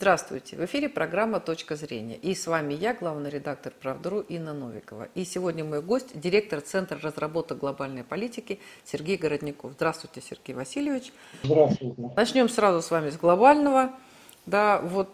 Здравствуйте! 0.00 0.56
В 0.56 0.64
эфире 0.64 0.88
программа 0.88 1.40
«Точка 1.40 1.76
зрения». 1.76 2.16
И 2.16 2.34
с 2.34 2.46
вами 2.46 2.72
я, 2.72 2.94
главный 2.94 3.28
редактор 3.28 3.74
«Правдру» 3.82 4.20
Инна 4.20 4.54
Новикова. 4.54 5.08
И 5.14 5.26
сегодня 5.26 5.62
мой 5.62 5.82
гость– 5.82 6.08
директор 6.18 6.62
Центра 6.62 6.98
разработок 6.98 7.58
глобальной 7.58 8.02
политики 8.02 8.60
Сергей 8.82 9.18
Городников. 9.18 9.72
Здравствуйте, 9.72 10.22
Сергей 10.22 10.54
Васильевич. 10.54 11.12
Здравствуйте. 11.42 12.12
Начнем 12.16 12.48
сразу 12.48 12.80
с 12.80 12.90
вами 12.90 13.10
с 13.10 13.18
глобального. 13.18 13.90
Да, 14.46 14.80
вот 14.82 15.10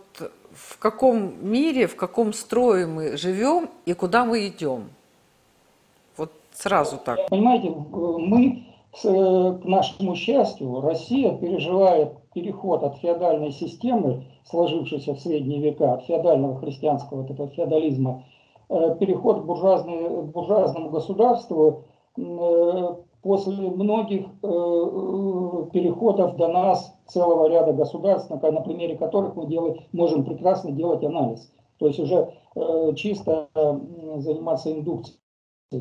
в 0.52 0.78
каком 0.78 1.34
мире, 1.44 1.88
в 1.88 1.96
каком 1.96 2.32
строе 2.32 2.86
мы 2.86 3.16
живем 3.16 3.68
и 3.86 3.92
куда 3.92 4.24
мы 4.24 4.46
идем? 4.46 4.90
Вот 6.16 6.30
сразу 6.52 6.96
так. 6.96 7.28
Понимаете, 7.28 7.70
мы, 7.70 8.68
к 9.02 9.64
нашему 9.64 10.14
счастью, 10.14 10.80
Россия 10.80 11.36
переживает 11.36 12.12
переход 12.36 12.82
от 12.82 12.98
феодальной 12.98 13.50
системы 13.50 14.24
сложившийся 14.44 15.14
в 15.14 15.20
средние 15.20 15.58
века, 15.58 15.94
от 15.94 16.04
феодального 16.04 16.56
христианского 16.60 17.22
вот 17.22 17.30
этого 17.30 17.48
феодализма, 17.48 18.24
э, 18.68 18.96
переход 19.00 19.40
к 19.40 19.44
буржуазному 19.46 20.90
государству 20.90 21.84
э, 22.18 22.94
после 23.22 23.70
многих 23.70 24.26
э, 24.26 25.66
переходов 25.72 26.36
до 26.36 26.48
нас 26.48 26.94
целого 27.06 27.48
ряда 27.48 27.72
государств, 27.72 28.28
на 28.28 28.60
примере 28.60 28.98
которых 28.98 29.34
мы 29.34 29.46
делаем, 29.46 29.78
можем 29.92 30.26
прекрасно 30.26 30.72
делать 30.72 31.02
анализ. 31.02 31.50
То 31.78 31.86
есть 31.86 31.98
уже 31.98 32.32
чисто 32.96 33.48
заниматься 34.16 34.72
индукцией, 34.72 35.18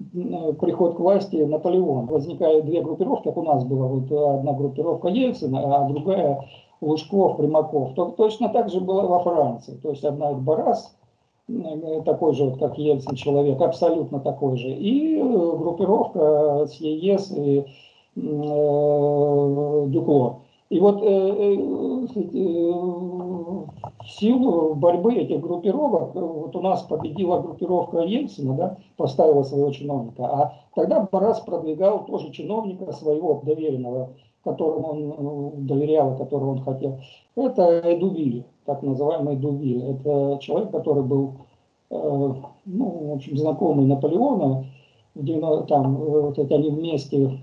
э, 0.00 0.52
приход 0.54 0.96
к 0.96 1.00
власти 1.00 1.36
Наполеон. 1.36 2.06
Возникают 2.06 2.64
две 2.64 2.82
группировки, 2.82 3.28
как 3.28 3.36
у 3.36 3.42
нас 3.42 3.64
была 3.64 3.86
вот 3.86 4.10
одна 4.10 4.52
группировка 4.52 5.08
Ельцина, 5.08 5.76
а 5.76 5.88
другая 5.88 6.40
Лужков, 6.80 7.36
Примаков. 7.36 7.94
То, 7.94 8.06
точно 8.10 8.48
так 8.48 8.68
же 8.68 8.80
было 8.80 9.02
во 9.02 9.20
Франции. 9.20 9.78
То 9.80 9.90
есть 9.90 10.04
одна 10.04 10.32
Барас, 10.32 10.92
такой 12.04 12.34
же, 12.34 12.52
как 12.56 12.78
Ельцин, 12.78 13.14
человек, 13.16 13.60
абсолютно 13.60 14.20
такой 14.20 14.56
же. 14.56 14.68
И 14.68 15.18
э, 15.18 15.22
группировка 15.22 16.66
с 16.66 16.74
ЕС 16.80 17.32
и 17.32 17.60
э, 17.60 17.64
Дюкло. 19.88 20.40
И 20.70 20.80
вот 20.80 21.02
э, 21.02 21.56
в 24.00 24.08
силу 24.08 24.74
борьбы 24.74 25.14
этих 25.14 25.40
группировок, 25.40 26.14
вот 26.14 26.56
у 26.56 26.60
нас 26.60 26.82
победила 26.82 27.40
группировка 27.40 27.98
Ельцина, 27.98 28.54
да, 28.54 28.78
поставила 28.96 29.42
своего 29.42 29.70
чиновника, 29.70 30.24
а 30.24 30.54
тогда 30.74 31.06
Барас 31.12 31.40
продвигал 31.40 32.06
тоже 32.06 32.30
чиновника 32.32 32.92
своего 32.92 33.42
доверенного, 33.44 34.14
которому 34.44 35.52
он 35.54 35.66
доверял, 35.66 36.16
которого 36.16 36.52
он 36.52 36.62
хотел. 36.62 36.98
Это 37.36 37.80
Эдувиль 37.84 38.44
так 38.64 38.82
называемый 38.82 39.36
Дувиль. 39.36 39.84
Это 39.84 40.38
человек, 40.40 40.70
который 40.70 41.02
был 41.02 41.34
э, 41.90 42.34
ну, 42.66 43.14
очень 43.14 43.36
знакомый 43.36 43.84
Наполеона. 43.86 44.64
Там, 45.68 45.96
вот 45.96 46.38
это 46.38 46.54
они 46.54 46.70
вместе 46.70 47.26
в 47.26 47.34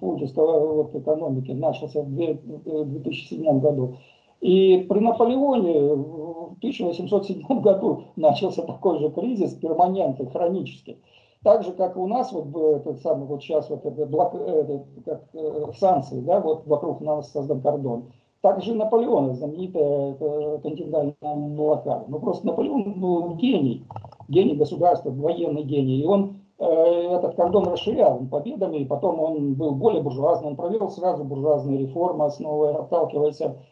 вот, 0.00 0.94
экономики 0.96 1.52
начался 1.52 2.02
в 2.02 2.08
2007 2.08 3.60
году. 3.60 3.98
И 4.40 4.86
при 4.88 5.00
Наполеоне 5.00 5.94
в 5.94 6.56
1807 6.58 7.60
году 7.60 8.04
начался 8.16 8.62
такой 8.62 8.98
же 8.98 9.10
кризис, 9.10 9.54
перманентный, 9.54 10.26
хронический. 10.26 10.98
Так 11.42 11.62
же, 11.64 11.72
как 11.72 11.96
у 11.96 12.06
нас, 12.06 12.32
вот 12.32 12.48
этот 12.56 13.00
самый, 13.02 13.26
вот 13.26 13.42
сейчас 13.42 13.70
вот 13.70 13.84
это, 13.84 14.04
блок, 14.06 14.34
это, 14.34 14.84
как, 15.04 15.22
э, 15.32 15.66
санкции, 15.78 16.20
да, 16.20 16.40
вот 16.40 16.66
вокруг 16.66 17.00
нас 17.00 17.30
создан 17.30 17.60
кордон. 17.60 18.10
Также 18.40 18.74
Наполеон, 18.74 19.34
знаменитая 19.34 20.12
это, 20.12 20.60
континентальная 20.62 21.14
блокада. 21.22 22.04
Ну 22.08 22.18
просто 22.18 22.46
Наполеон 22.46 23.00
был 23.00 23.34
гений, 23.36 23.84
гений 24.28 24.54
государства, 24.54 25.10
военный 25.10 25.62
гений. 25.62 26.00
И 26.00 26.06
он 26.06 26.40
э, 26.58 26.64
этот 26.64 27.36
кордон 27.36 27.68
расширял 27.68 28.18
победами, 28.30 28.78
и 28.78 28.84
потом 28.84 29.20
он 29.20 29.54
был 29.54 29.72
более 29.72 30.02
буржуазным, 30.02 30.50
он 30.50 30.56
провел 30.56 30.90
сразу 30.90 31.24
буржуазные 31.24 31.78
реформы, 31.78 32.26
основывая, 32.26 32.74
отталкиваясь 32.74 33.40
от 33.40 33.56
Э, 33.56 33.62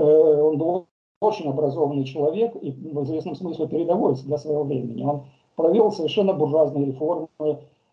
он 0.00 0.58
был 0.58 0.86
очень 1.20 1.48
образованный 1.48 2.04
человек 2.04 2.54
и 2.60 2.70
в 2.70 3.02
известном 3.04 3.34
смысле 3.34 3.66
передовой 3.66 4.14
для 4.14 4.38
своего 4.38 4.64
времени. 4.64 5.04
Он 5.04 5.24
провел 5.56 5.92
совершенно 5.92 6.34
буржуазные 6.34 6.86
реформы, 6.86 7.28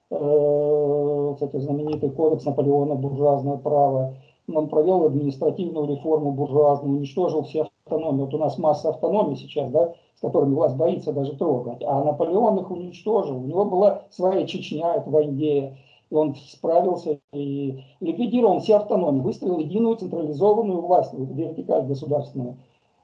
э, 0.09 1.31
кстати, 1.33 1.57
знаменитый 1.57 2.09
кодекс 2.09 2.45
Наполеона 2.45 2.95
буржуазное 2.95 3.57
право. 3.57 4.15
Он 4.53 4.68
провел 4.68 5.06
административную 5.06 5.88
реформу 5.88 6.31
буржуазную, 6.31 6.98
уничтожил 6.98 7.44
все 7.44 7.68
автономии. 7.86 8.24
Вот 8.24 8.33
у 8.33 8.38
нас 8.38 8.57
масса 8.57 8.89
автономий 8.89 9.36
сейчас, 9.36 9.69
да, 9.71 9.94
с 10.15 10.21
которыми 10.21 10.56
власть 10.56 10.75
боится 10.75 11.13
даже 11.13 11.38
трогать. 11.38 11.81
А 11.86 12.03
Наполеон 12.03 12.59
их 12.59 12.69
уничтожил. 12.69 13.38
У 13.38 13.45
него 13.45 13.65
была 13.65 14.01
своя 14.09 14.45
Чечня, 14.45 14.95
это 14.95 15.09
в 15.09 15.19
Индии. 15.19 15.68
и 15.68 15.74
он 16.12 16.36
справился 16.36 17.19
и 17.34 17.80
ликвидировал 18.00 18.60
все 18.60 18.78
автономии, 18.78 19.22
выстроил 19.22 19.60
единую 19.60 19.96
централизованную 19.96 20.81
власть, 20.81 21.13
вертикаль 21.13 21.86
государственную. 21.86 22.58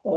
Э, 0.03 0.09
э, 0.09 0.13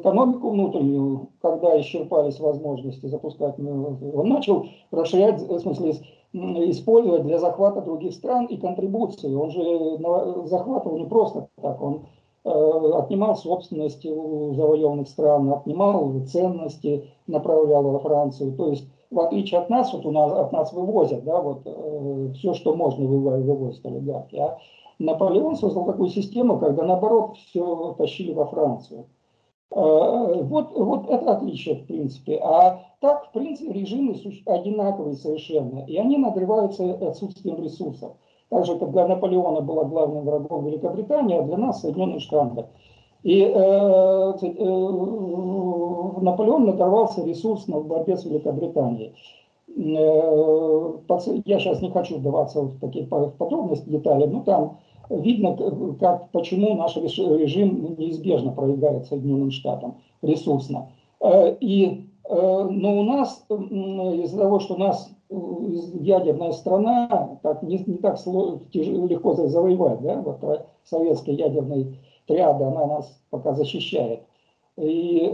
экономику 0.00 0.50
внутреннюю, 0.50 1.28
когда 1.40 1.80
исчерпались 1.80 2.40
возможности 2.40 3.06
запускать, 3.06 3.58
он 3.58 4.28
начал 4.28 4.66
расширять, 4.90 5.40
в 5.40 5.58
смысле, 5.60 5.94
использовать 6.32 7.24
для 7.24 7.38
захвата 7.38 7.80
других 7.80 8.14
стран 8.14 8.46
и 8.46 8.56
контрибуции. 8.56 9.32
Он 9.32 9.50
же 9.50 10.48
захватывал 10.48 10.98
не 10.98 11.06
просто 11.06 11.48
так, 11.62 11.80
он 11.80 12.06
э, 12.44 12.90
отнимал 12.94 13.36
собственность 13.36 14.04
у 14.06 14.54
завоеванных 14.54 15.08
стран, 15.08 15.52
отнимал 15.52 16.20
ценности, 16.26 17.04
направлял 17.28 17.84
во 17.84 18.00
Францию. 18.00 18.56
То 18.56 18.70
есть, 18.70 18.88
в 19.10 19.20
отличие 19.20 19.60
от 19.60 19.70
нас, 19.70 19.92
вот 19.92 20.04
у 20.04 20.10
нас 20.10 20.32
от 20.32 20.52
нас 20.52 20.72
вывозят, 20.72 21.24
да, 21.24 21.40
вот 21.40 21.62
э, 21.64 22.32
все, 22.34 22.54
что 22.54 22.74
можно 22.74 23.06
вывозить 23.06 23.84
олигархи. 23.84 24.36
А 24.36 24.58
Наполеон 24.98 25.56
создал 25.56 25.86
такую 25.86 26.10
систему, 26.10 26.58
когда 26.58 26.84
наоборот 26.84 27.36
все 27.36 27.94
тащили 27.96 28.32
во 28.32 28.46
Францию. 28.46 29.06
Э, 29.70 30.42
вот, 30.42 30.72
вот 30.76 31.08
это 31.08 31.36
отличие, 31.36 31.76
в 31.76 31.86
принципе. 31.86 32.38
А 32.42 32.82
так, 33.00 33.26
в 33.26 33.32
принципе, 33.32 33.72
режимы 33.72 34.14
одинаковые 34.46 35.16
совершенно. 35.16 35.84
И 35.86 35.96
они 35.96 36.18
надрываются 36.18 36.94
отсутствием 36.94 37.62
ресурсов. 37.62 38.12
Так 38.50 38.64
же, 38.64 38.78
как 38.78 38.92
для 38.92 39.06
Наполеона 39.06 39.60
была 39.60 39.84
главным 39.84 40.24
врагом 40.24 40.64
Великобритания, 40.64 41.38
а 41.38 41.42
для 41.42 41.58
нас 41.58 41.80
Соединенные 41.82 42.20
Штаты. 42.20 42.66
И 43.22 43.42
э, 43.42 43.48
э, 43.50 44.64
Наполеон 46.20 46.66
надорвался 46.66 47.24
ресурсно 47.24 47.78
в 47.78 47.86
борьбе 47.86 48.16
с 48.16 48.24
Великобританией. 48.24 49.14
Э, 49.76 50.92
я 51.44 51.58
сейчас 51.58 51.82
не 51.82 51.90
хочу 51.90 52.18
вдаваться 52.18 52.62
в 52.62 52.78
такие 52.78 53.06
подробности, 53.06 53.88
детали, 53.88 54.26
но 54.26 54.42
там 54.42 54.78
видно, 55.10 55.56
как, 55.98 56.30
почему 56.30 56.74
наш 56.74 56.96
режим 56.96 57.96
неизбежно 57.98 58.52
проиграет 58.52 59.06
Соединенным 59.06 59.50
Штатам 59.50 59.96
ресурсно. 60.22 60.90
Э, 61.20 61.54
и, 61.60 62.08
э, 62.28 62.68
но 62.70 63.00
у 63.00 63.02
нас, 63.02 63.44
из-за 63.48 64.38
того, 64.38 64.60
что 64.60 64.74
у 64.74 64.78
нас 64.78 65.10
э, 65.30 65.34
ядерная 66.00 66.52
страна, 66.52 67.38
так, 67.42 67.62
не, 67.62 67.82
не 67.86 67.98
так 67.98 68.18
легко 68.26 69.34
завоевать, 69.34 70.00
да, 70.02 70.20
вот 70.20 70.66
советская 70.84 71.34
ядерная 71.34 71.86
триада, 72.28 72.68
она 72.68 72.86
нас 72.86 73.20
пока 73.30 73.54
защищает. 73.54 74.22
И 74.76 75.28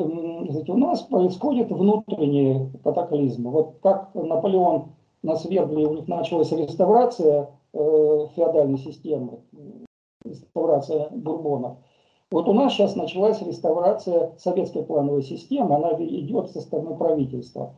знаете, 0.48 0.72
у 0.72 0.78
нас 0.78 1.02
происходит 1.02 1.70
внутренний 1.70 2.70
катаклизм. 2.82 3.50
Вот 3.50 3.76
как 3.82 4.14
Наполеон 4.14 4.92
на 5.22 5.36
Свердле, 5.36 5.86
у 5.86 5.94
них 5.94 6.08
началась 6.08 6.50
реставрация 6.52 7.50
э, 7.74 8.26
феодальной 8.34 8.78
системы, 8.78 9.40
реставрация 10.24 11.10
бурбонов. 11.10 11.76
Вот 12.30 12.48
у 12.48 12.54
нас 12.54 12.72
сейчас 12.72 12.96
началась 12.96 13.42
реставрация 13.42 14.32
советской 14.38 14.82
плановой 14.82 15.22
системы, 15.22 15.74
она 15.74 15.92
идет 15.98 16.50
со 16.50 16.62
стороны 16.62 16.96
правительства. 16.96 17.74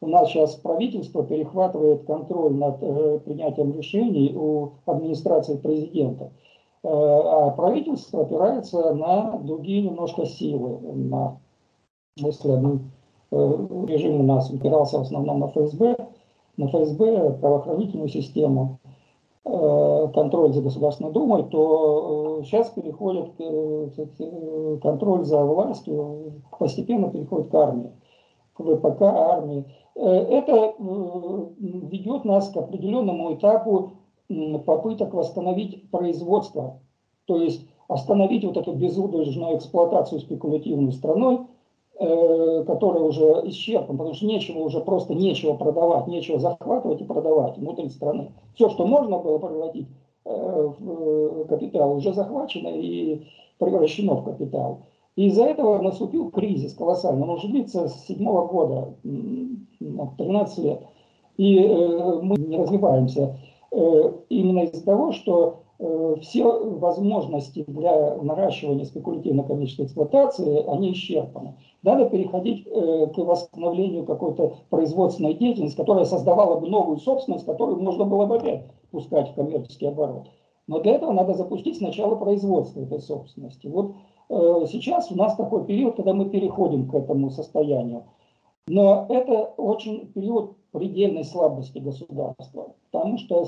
У 0.00 0.06
нас 0.06 0.28
сейчас 0.28 0.54
правительство 0.54 1.24
перехватывает 1.24 2.04
контроль 2.04 2.54
над 2.54 2.80
э, 2.80 3.18
принятием 3.24 3.76
решений 3.76 4.32
у 4.36 4.74
администрации 4.86 5.56
президента. 5.56 6.30
Э, 6.82 6.88
а 6.88 7.50
правительство 7.50 8.22
опирается 8.22 8.94
на 8.94 9.38
другие 9.38 9.82
немножко 9.82 10.26
силы. 10.26 10.78
На, 10.94 11.38
если 12.16 12.52
э, 12.52 13.86
режим 13.86 14.20
у 14.20 14.22
нас 14.24 14.50
опирался 14.50 14.98
в 14.98 15.02
основном 15.02 15.40
на 15.40 15.48
ФСБ, 15.48 15.96
на 16.56 16.68
ФСБ, 16.68 17.38
правоохранительную 17.40 18.08
систему, 18.08 18.78
Э, 19.50 20.08
контроль 20.12 20.52
за 20.52 20.60
Государственной 20.60 21.10
Думой, 21.10 21.44
то 21.44 22.42
сейчас 22.44 22.68
переходит 22.68 23.32
контроль 24.82 25.24
за 25.24 25.42
властью, 25.42 26.42
постепенно 26.58 27.08
переходит 27.08 27.48
к 27.50 27.54
армии, 27.54 27.90
к 28.52 28.62
ВПК 28.62 29.02
армии. 29.02 29.64
Это 29.94 30.74
ведет 31.58 32.26
нас 32.26 32.50
к 32.50 32.58
определенному 32.58 33.34
этапу 33.34 33.92
попыток 34.66 35.14
восстановить 35.14 35.90
производство, 35.90 36.80
то 37.24 37.40
есть 37.40 37.66
остановить 37.88 38.44
вот 38.44 38.56
эту 38.56 38.72
безудержную 38.72 39.56
эксплуатацию 39.56 40.20
спекулятивной 40.20 40.92
страной, 40.92 41.46
Э, 42.00 42.62
который 42.64 43.02
уже 43.02 43.24
исчерпан, 43.46 43.96
потому 43.96 44.14
что 44.14 44.24
нечего 44.24 44.60
уже 44.60 44.78
просто 44.80 45.14
нечего 45.14 45.54
продавать, 45.54 46.06
нечего 46.06 46.38
захватывать 46.38 47.00
и 47.00 47.04
продавать 47.04 47.58
внутри 47.58 47.88
страны. 47.88 48.30
Все, 48.54 48.68
что 48.68 48.86
можно 48.86 49.18
было 49.18 49.38
превратить 49.38 49.88
э, 50.24 50.72
в 50.78 51.46
капитал, 51.46 51.96
уже 51.96 52.12
захвачено 52.14 52.68
и 52.68 53.26
превращено 53.58 54.14
в 54.14 54.22
капитал. 54.22 54.82
И 55.16 55.26
из-за 55.26 55.46
этого 55.46 55.82
наступил 55.82 56.30
кризис 56.30 56.72
колоссальный. 56.72 57.24
Он 57.24 57.30
уже 57.30 57.48
длится 57.48 57.88
с 57.88 58.06
седьмого 58.06 58.46
года, 58.46 58.94
13 59.00 60.58
лет. 60.58 60.86
И 61.36 61.58
э, 61.58 62.20
мы 62.22 62.36
не 62.36 62.58
развиваемся 62.58 63.36
именно 63.70 64.60
из-за 64.60 64.84
того, 64.84 65.12
что 65.12 65.62
Э, 65.80 66.16
все 66.20 66.44
возможности 66.44 67.64
для 67.68 68.16
наращивания 68.16 68.84
спекулятивно-коммерческой 68.84 69.86
эксплуатации, 69.86 70.66
они 70.66 70.92
исчерпаны. 70.92 71.54
Надо 71.82 72.10
переходить 72.10 72.66
э, 72.66 73.06
к 73.14 73.18
восстановлению 73.18 74.04
какой-то 74.04 74.54
производственной 74.70 75.34
деятельности, 75.34 75.76
которая 75.76 76.04
создавала 76.04 76.58
бы 76.58 76.68
новую 76.68 76.98
собственность, 76.98 77.46
которую 77.46 77.80
можно 77.80 78.04
было 78.04 78.26
бы 78.26 78.36
опять 78.36 78.64
пускать 78.90 79.30
в 79.30 79.34
коммерческий 79.34 79.86
оборот. 79.86 80.28
Но 80.66 80.80
для 80.80 80.94
этого 80.94 81.12
надо 81.12 81.34
запустить 81.34 81.76
сначала 81.76 82.16
производство 82.16 82.80
этой 82.80 82.98
собственности. 82.98 83.68
Вот 83.68 83.94
э, 84.30 84.66
сейчас 84.68 85.12
у 85.12 85.14
нас 85.14 85.36
такой 85.36 85.64
период, 85.64 85.94
когда 85.94 86.12
мы 86.12 86.28
переходим 86.28 86.88
к 86.88 86.94
этому 86.94 87.30
состоянию. 87.30 88.02
Но 88.66 89.06
это 89.08 89.54
очень 89.56 90.08
период 90.08 90.57
предельной 90.72 91.24
слабости 91.24 91.78
государства, 91.78 92.74
потому 92.90 93.18
что 93.18 93.44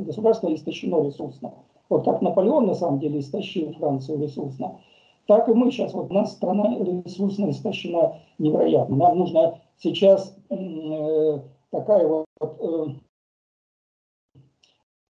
государство 0.00 0.52
истощено 0.54 1.04
ресурсно. 1.04 1.54
Вот 1.88 2.04
как 2.04 2.22
Наполеон 2.22 2.66
на 2.66 2.74
самом 2.74 3.00
деле 3.00 3.20
истощил 3.20 3.72
Францию 3.74 4.22
ресурсно, 4.22 4.80
так 5.26 5.48
и 5.48 5.52
мы 5.52 5.70
сейчас, 5.70 5.94
вот 5.94 6.10
у 6.10 6.14
нас 6.14 6.32
страна 6.32 6.76
ресурсно 6.78 7.50
истощена 7.50 8.18
невероятно. 8.38 8.96
Нам 8.96 9.18
нужно 9.18 9.60
сейчас 9.78 10.36
э, 10.50 11.40
такая 11.70 12.06
вот 12.06 12.26
э, 12.40 12.86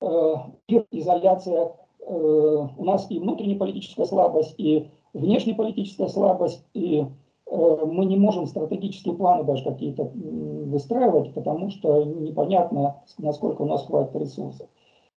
э, 0.00 0.84
изоляция, 0.90 1.72
э, 2.00 2.12
у 2.14 2.84
нас 2.84 3.10
и 3.10 3.18
внутренняя 3.18 4.06
слабость, 4.06 4.54
и 4.58 4.90
внешнеполитическая 5.14 6.08
слабость, 6.08 6.64
и 6.74 7.06
мы 7.52 8.06
не 8.06 8.16
можем 8.16 8.46
стратегические 8.46 9.14
планы 9.14 9.44
даже 9.44 9.64
какие-то 9.64 10.10
выстраивать, 10.14 11.34
потому 11.34 11.70
что 11.70 12.04
непонятно, 12.04 13.02
насколько 13.18 13.62
у 13.62 13.66
нас 13.66 13.84
хватит 13.84 14.16
ресурсов. 14.16 14.68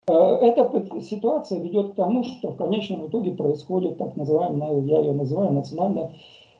Э, 0.06 0.12
эта 0.12 1.00
ситуация 1.00 1.60
ведет 1.60 1.92
к 1.92 1.94
тому, 1.94 2.24
что 2.24 2.50
в 2.50 2.56
конечном 2.56 3.06
итоге 3.06 3.32
происходит 3.32 3.98
так 3.98 4.16
называемая, 4.16 4.80
я 4.80 5.00
ее 5.00 5.12
называю, 5.12 5.52
национальная 5.52 6.12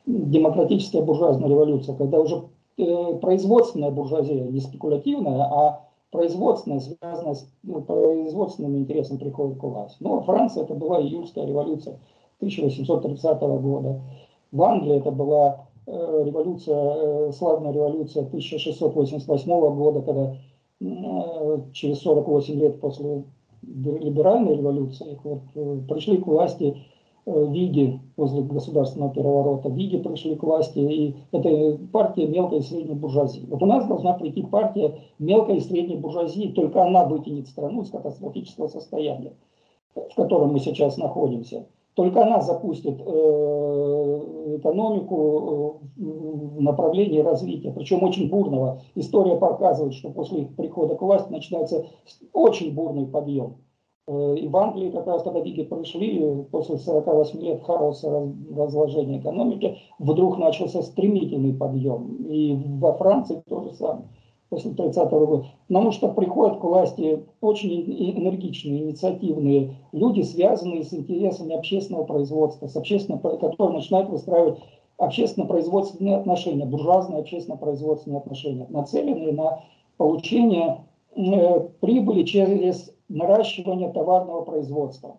демократическая 0.07 1.03
буржуазная 1.03 1.49
революция, 1.49 1.97
когда 1.97 2.21
уже 2.21 2.45
э, 2.79 3.15
производственная 3.21 3.91
буржуазия, 3.91 4.45
не 4.45 4.61
спекулятивная, 4.61 5.43
а 5.43 5.81
производственная, 6.11 6.81
связанная 6.81 7.35
с 7.35 7.47
ну, 7.63 7.81
производственным 7.81 8.77
интересом 8.77 9.19
приходит 9.19 9.59
к 9.59 9.63
власти. 9.63 9.97
Ну, 10.01 10.21
Франция 10.21 10.63
это 10.63 10.75
была 10.75 11.01
июльская 11.01 11.47
революция 11.47 11.99
1830 12.39 13.41
года. 13.41 14.01
В 14.55 14.63
Англии 14.63 14.99
это 14.99 15.11
была 15.11 15.67
э, 15.89 16.23
революция, 16.25 16.77
э, 16.77 17.33
славная 17.33 17.73
революция 17.73 18.23
1688 18.23 19.75
года, 19.75 20.01
когда 20.03 20.37
э, 20.81 21.61
через 21.73 21.99
48 21.99 22.55
лет 22.61 22.81
после 22.81 23.25
либеральной 23.63 24.57
революции 24.57 25.19
вот, 25.25 25.41
пришли 25.89 26.19
к 26.19 26.27
власти 26.29 26.77
Виги 27.27 27.99
после 28.15 28.43
государственного 28.43 29.13
переворота. 29.13 29.71
Виги 29.71 29.97
пришли 29.97 30.37
к 30.37 30.45
власти, 30.45 30.79
и 30.79 31.17
это 31.33 31.77
партия 31.91 32.29
мелкой 32.29 32.59
и 32.59 32.63
средней 32.63 32.95
буржуазии. 32.95 33.47
Вот 33.49 33.61
у 33.61 33.67
нас 33.67 33.89
должна 33.89 34.13
прийти 34.13 34.43
партия 34.43 35.01
мелкой 35.19 35.57
и 35.57 35.61
средней 35.61 35.97
буржуазии, 35.97 36.53
только 36.53 36.85
она 36.85 37.07
вытянет 37.07 37.49
страну 37.49 37.83
из 37.83 37.91
катастрофического 37.91 38.69
состояния, 38.69 39.33
в 39.97 40.15
котором 40.15 40.53
мы 40.53 40.61
сейчас 40.61 40.97
находимся. 40.97 41.67
Только 41.95 42.23
она 42.23 42.41
запустит 42.41 43.01
э, 43.01 44.57
экономику 44.59 45.81
э, 45.97 46.03
в 46.03 46.61
направлении 46.61 47.21
развития, 47.21 47.71
причем 47.71 48.03
очень 48.03 48.29
бурного. 48.29 48.81
История 48.97 49.37
показывает, 49.37 49.95
что 49.95 50.11
после 50.11 50.47
прихода 50.47 50.97
к 50.97 51.03
власти 51.03 51.31
начинается 51.31 51.87
очень 52.33 52.75
бурный 52.75 53.07
подъем. 53.07 53.59
Э, 54.09 54.35
и 54.37 54.49
в 54.49 54.57
Англии, 54.57 54.91
как 54.91 55.07
раз 55.07 55.23
когда 55.23 55.39
Виги 55.39 55.63
пришли, 55.63 56.45
после 56.51 56.79
48 56.79 57.41
лет 57.41 57.63
хаоса 57.63 58.29
разложения 58.57 59.21
экономики, 59.21 59.79
вдруг 60.01 60.39
начался 60.39 60.83
стремительный 60.83 61.55
подъем. 61.55 62.27
И 62.29 62.57
во 62.81 62.95
Франции 62.95 63.41
то 63.49 63.63
же 63.63 63.73
самое. 63.73 64.09
После 64.55 64.71
30 64.73 65.13
-го 65.13 65.27
года. 65.27 65.47
Потому 65.69 65.91
что 65.91 66.09
приходят 66.09 66.61
к 66.61 66.65
власти 66.65 67.25
очень 67.41 67.83
энергичные, 68.17 68.83
инициативные 68.83 69.77
люди, 69.93 70.23
связанные 70.23 70.85
с 70.85 70.93
интересами 70.93 71.57
общественного 71.57 72.05
производства, 72.05 72.67
с 72.67 72.77
общественным, 72.77 73.21
которые 73.21 73.77
начинают 73.77 74.09
выстраивать 74.09 74.59
общественно-производственные 74.97 76.17
отношения, 76.17 76.67
буржуазные 76.67 77.21
общественно-производственные 77.21 78.19
отношения, 78.19 78.67
нацеленные 78.69 79.33
на 79.33 79.61
получение 79.97 80.85
э, 81.17 81.61
прибыли 81.81 82.23
через 82.23 82.93
наращивание 83.09 83.91
товарного 83.91 84.43
производства. 84.43 85.19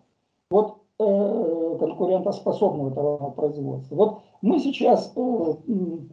Вот 0.50 0.78
конкурентоспособного 0.98 2.90
товарного 2.90 3.30
производства. 3.30 3.94
Вот 3.94 4.18
мы 4.40 4.58
сейчас 4.60 5.12
э, 5.14 5.54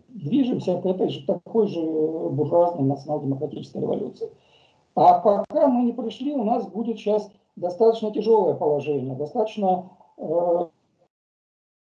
движемся 0.09 0.81
к 0.81 0.85
этой 0.85 1.09
же 1.09 1.25
такой 1.25 1.67
же 1.67 1.81
буржуазной 1.81 2.83
национал-демократической 2.83 3.77
революции. 3.77 4.29
А 4.95 5.19
пока 5.19 5.67
мы 5.67 5.85
не 5.85 5.93
пришли, 5.93 6.33
у 6.33 6.43
нас 6.43 6.67
будет 6.67 6.97
сейчас 6.97 7.31
достаточно 7.55 8.11
тяжелое 8.11 8.55
положение, 8.55 9.15
достаточно 9.15 9.89
э, 10.17 10.67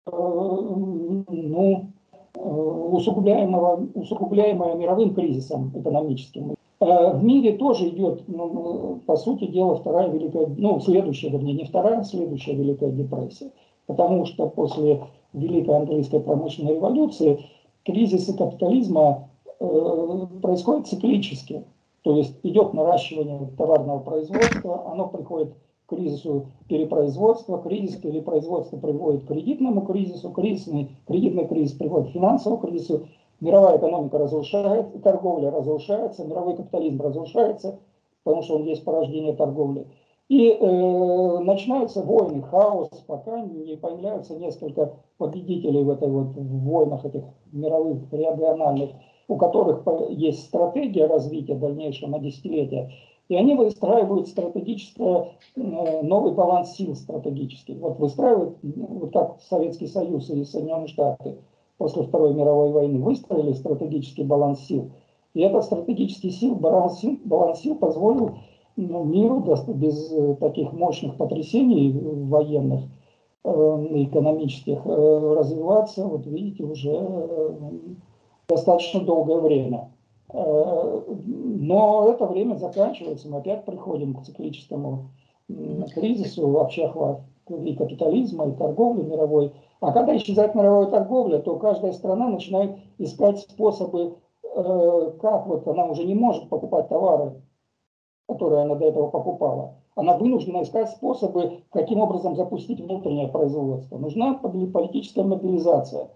э, 0.07 0.11
ну, 0.11 1.87
э, 2.35 2.39
усугубляемого, 2.41 3.89
усугубляемое 3.95 4.77
мировым 4.77 5.15
кризисом 5.15 5.73
экономическим. 5.75 6.55
Э, 6.83 7.13
в 7.17 7.23
мире 7.23 7.53
тоже 7.53 7.91
идет, 7.91 8.25
ну, 8.27 9.01
по 9.07 9.17
сути 9.17 9.47
дела, 9.47 9.77
вторая 9.77 10.09
великая, 10.09 10.49
ну, 10.57 10.81
следующая, 10.81 11.29
вернее, 11.29 11.55
не 11.55 11.65
вторая, 11.65 12.01
а 12.01 12.05
следующая 12.05 12.55
великая 12.55 12.91
депрессия. 12.91 13.53
Потому 13.87 14.25
что 14.27 14.49
после 14.49 15.01
Великой 15.33 15.77
английской 15.77 16.19
промышленной 16.19 16.75
революции 16.75 17.39
кризисы 17.85 18.37
капитализма 18.37 19.29
э, 19.61 20.27
происходят 20.43 20.89
циклически. 20.89 21.65
То 22.03 22.17
есть 22.17 22.35
идет 22.43 22.75
наращивание 22.75 23.49
товарного 23.57 24.01
производства, 24.01 24.91
оно 24.91 25.07
приходит 25.07 25.55
к 25.87 25.95
кризису 25.95 26.47
перепроизводства, 26.67 27.59
кризис 27.59 27.95
перепроизводства 27.95 28.77
приводит 28.77 29.23
к 29.23 29.29
кредитному 29.29 29.83
кризису, 29.83 30.31
кризисный, 30.31 30.97
кредитный 31.07 31.47
кризис 31.47 31.75
приводит 31.75 32.09
к 32.09 32.13
финансовому 32.13 32.61
кризису, 32.61 33.07
мировая 33.43 33.77
экономика 33.77 34.19
разрушается, 34.19 34.99
торговля 35.01 35.51
разрушается, 35.51 36.25
мировой 36.25 36.57
капитализм 36.57 37.03
разрушается, 37.03 37.81
потому 38.23 38.43
что 38.43 38.57
он 38.57 38.65
есть 38.65 38.85
порождение 38.85 39.35
торговли. 39.35 39.87
И 40.29 40.49
э, 40.49 41.39
начинаются 41.41 42.03
войны, 42.03 42.41
хаос, 42.43 42.89
пока 43.07 43.41
не 43.41 43.77
появляются 43.77 44.37
несколько 44.37 44.95
победителей 45.19 45.83
в 45.83 45.91
этой 45.91 46.09
вот 46.09 46.29
в 46.37 46.65
войнах 46.65 47.05
этих 47.05 47.25
мировых, 47.51 48.11
региональных, 48.13 48.91
у 49.27 49.37
которых 49.37 49.85
есть 50.11 50.45
стратегия 50.45 51.07
развития 51.07 51.57
дальнейшего 51.57 52.11
на 52.11 52.21
десятилетия. 52.21 52.93
И 53.29 53.35
они 53.35 53.57
выстраивают 53.57 54.29
стратегическое, 54.29 55.33
э, 55.57 56.03
новый 56.03 56.33
баланс 56.33 56.77
сил 56.77 56.95
стратегический. 56.95 57.75
Вот 57.75 57.99
выстраивают, 57.99 58.57
вот 58.63 59.13
как 59.13 59.41
Советский 59.41 59.89
Союз 59.89 60.31
и 60.31 60.45
Соединенные 60.45 60.87
Штаты 60.87 61.39
после 61.83 62.05
Второй 62.05 62.33
мировой 62.33 62.71
войны 62.71 63.01
выстроили 63.01 63.55
стратегический 63.55 64.23
баланс 64.23 64.61
сил. 64.61 64.93
И 65.35 65.41
этот 65.41 65.65
стратегический 65.65 66.31
сил, 66.31 66.55
баланс 66.55 67.01
сил, 67.01 67.19
баланс 67.25 67.59
сил 67.59 67.75
позволил 67.75 68.37
ну, 68.77 69.03
миру 69.03 69.41
без 69.41 70.13
э, 70.13 70.37
таких 70.39 70.73
мощных 70.73 71.17
потрясений 71.17 71.91
военных, 71.91 72.83
э, 73.43 73.51
экономических 73.51 74.79
э, 74.85 75.35
развиваться, 75.37 76.07
вот 76.07 76.25
видите, 76.25 76.63
уже 76.63 77.57
достаточно 78.47 79.01
долгое 79.01 79.41
время. 79.41 79.91
Но 80.33 82.09
это 82.09 82.27
время 82.27 82.55
заканчивается, 82.55 83.29
мы 83.29 83.39
опять 83.39 83.65
приходим 83.65 84.15
к 84.15 84.23
циклическому 84.23 85.11
кризису, 85.95 86.49
вообще 86.49 86.85
охват 86.85 87.23
и 87.57 87.75
капитализма, 87.75 88.49
и 88.49 88.53
торговли 88.53 89.03
мировой. 89.03 89.53
А 89.81 89.93
когда 89.93 90.17
исчезает 90.17 90.55
мировая 90.55 90.87
торговля, 90.87 91.39
то 91.39 91.57
каждая 91.57 91.93
страна 91.93 92.29
начинает 92.29 92.77
искать 92.99 93.41
способы, 93.41 94.17
как 94.53 95.47
вот 95.47 95.67
она 95.67 95.87
уже 95.87 96.05
не 96.05 96.15
может 96.15 96.49
покупать 96.49 96.89
товары 96.89 97.43
которые 98.33 98.63
она 98.63 98.75
до 98.75 98.87
этого 98.87 99.09
покупала, 99.09 99.75
она 99.95 100.17
вынуждена 100.17 100.63
искать 100.63 100.91
способы, 100.91 101.63
каким 101.71 102.01
образом 102.01 102.37
запустить 102.37 102.81
внутреннее 102.81 103.29
производство. 103.29 103.99
Нужна 103.99 104.35
политическая 104.35 105.25
мобилизация. 105.25 106.09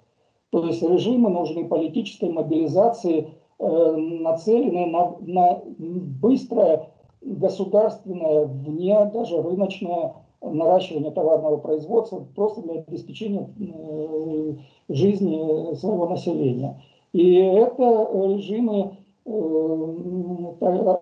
То 0.50 0.64
есть 0.64 0.82
режимы 0.82 1.30
нужны 1.30 1.66
политической 1.66 2.30
мобилизации, 2.30 3.34
э, 3.58 3.96
нацеленные 3.96 4.86
на, 4.86 5.16
на 5.20 5.62
быстрое 5.78 6.88
государственное, 7.20 8.46
вне 8.46 9.10
даже 9.12 9.42
рыночное 9.42 10.14
наращивание 10.42 11.10
товарного 11.10 11.56
производства 11.58 12.26
просто 12.34 12.62
для 12.62 12.80
обеспечения 12.80 13.48
э, 13.58 14.54
жизни 14.88 15.74
своего 15.74 16.08
населения. 16.08 16.82
И 17.12 17.34
это 17.36 18.10
режимы 18.12 18.96
Э, 19.26 20.96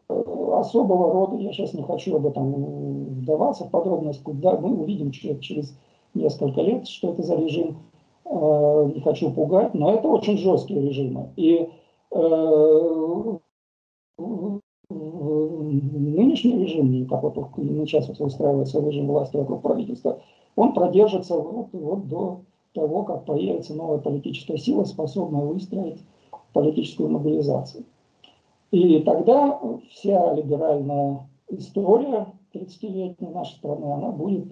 особого 0.55 1.12
рода, 1.12 1.37
я 1.37 1.53
сейчас 1.53 1.75
не 1.75 1.83
хочу 1.83 2.17
об 2.17 2.26
этом 2.26 3.21
вдаваться 3.21 3.64
в 3.64 3.71
подробности, 3.71 4.23
да, 4.26 4.57
мы 4.59 4.75
увидим 4.81 5.11
через 5.11 5.76
несколько 6.14 6.62
лет, 6.62 6.88
что 6.88 7.12
это 7.12 7.23
за 7.23 7.37
режим, 7.37 7.76
э, 8.25 8.91
не 8.95 9.00
хочу 9.03 9.31
пугать, 9.31 9.75
но 9.75 9.93
это 9.93 10.09
очень 10.09 10.38
жесткие 10.38 10.81
режимы. 10.88 11.33
И 11.37 11.69
э, 12.12 13.38
нынешний 15.81 16.59
режим, 16.59 17.07
как 17.07 17.23
вот 17.23 17.35
сейчас 17.57 18.09
вот 18.09 18.21
устраивается 18.21 18.81
режим 18.81 19.07
власти 19.07 19.37
вокруг 19.37 19.62
правительства, 19.62 20.21
он 20.57 20.73
продержится 20.73 21.35
вот, 21.35 21.69
вот 21.73 22.09
до 22.09 22.40
того, 22.75 23.04
как 23.04 23.25
появится 23.25 23.75
новая 23.75 23.99
политическая 23.99 24.59
сила, 24.59 24.85
способная 24.85 25.43
выстроить 25.43 26.00
политическую 26.52 27.11
мобилизацию. 27.11 27.85
И 28.71 29.00
тогда 29.00 29.61
вся 29.90 30.35
либеральная 30.35 31.28
история 31.49 32.26
30-летней 32.52 33.28
нашей 33.28 33.54
страны, 33.57 33.85
она 33.85 34.11
будет 34.11 34.47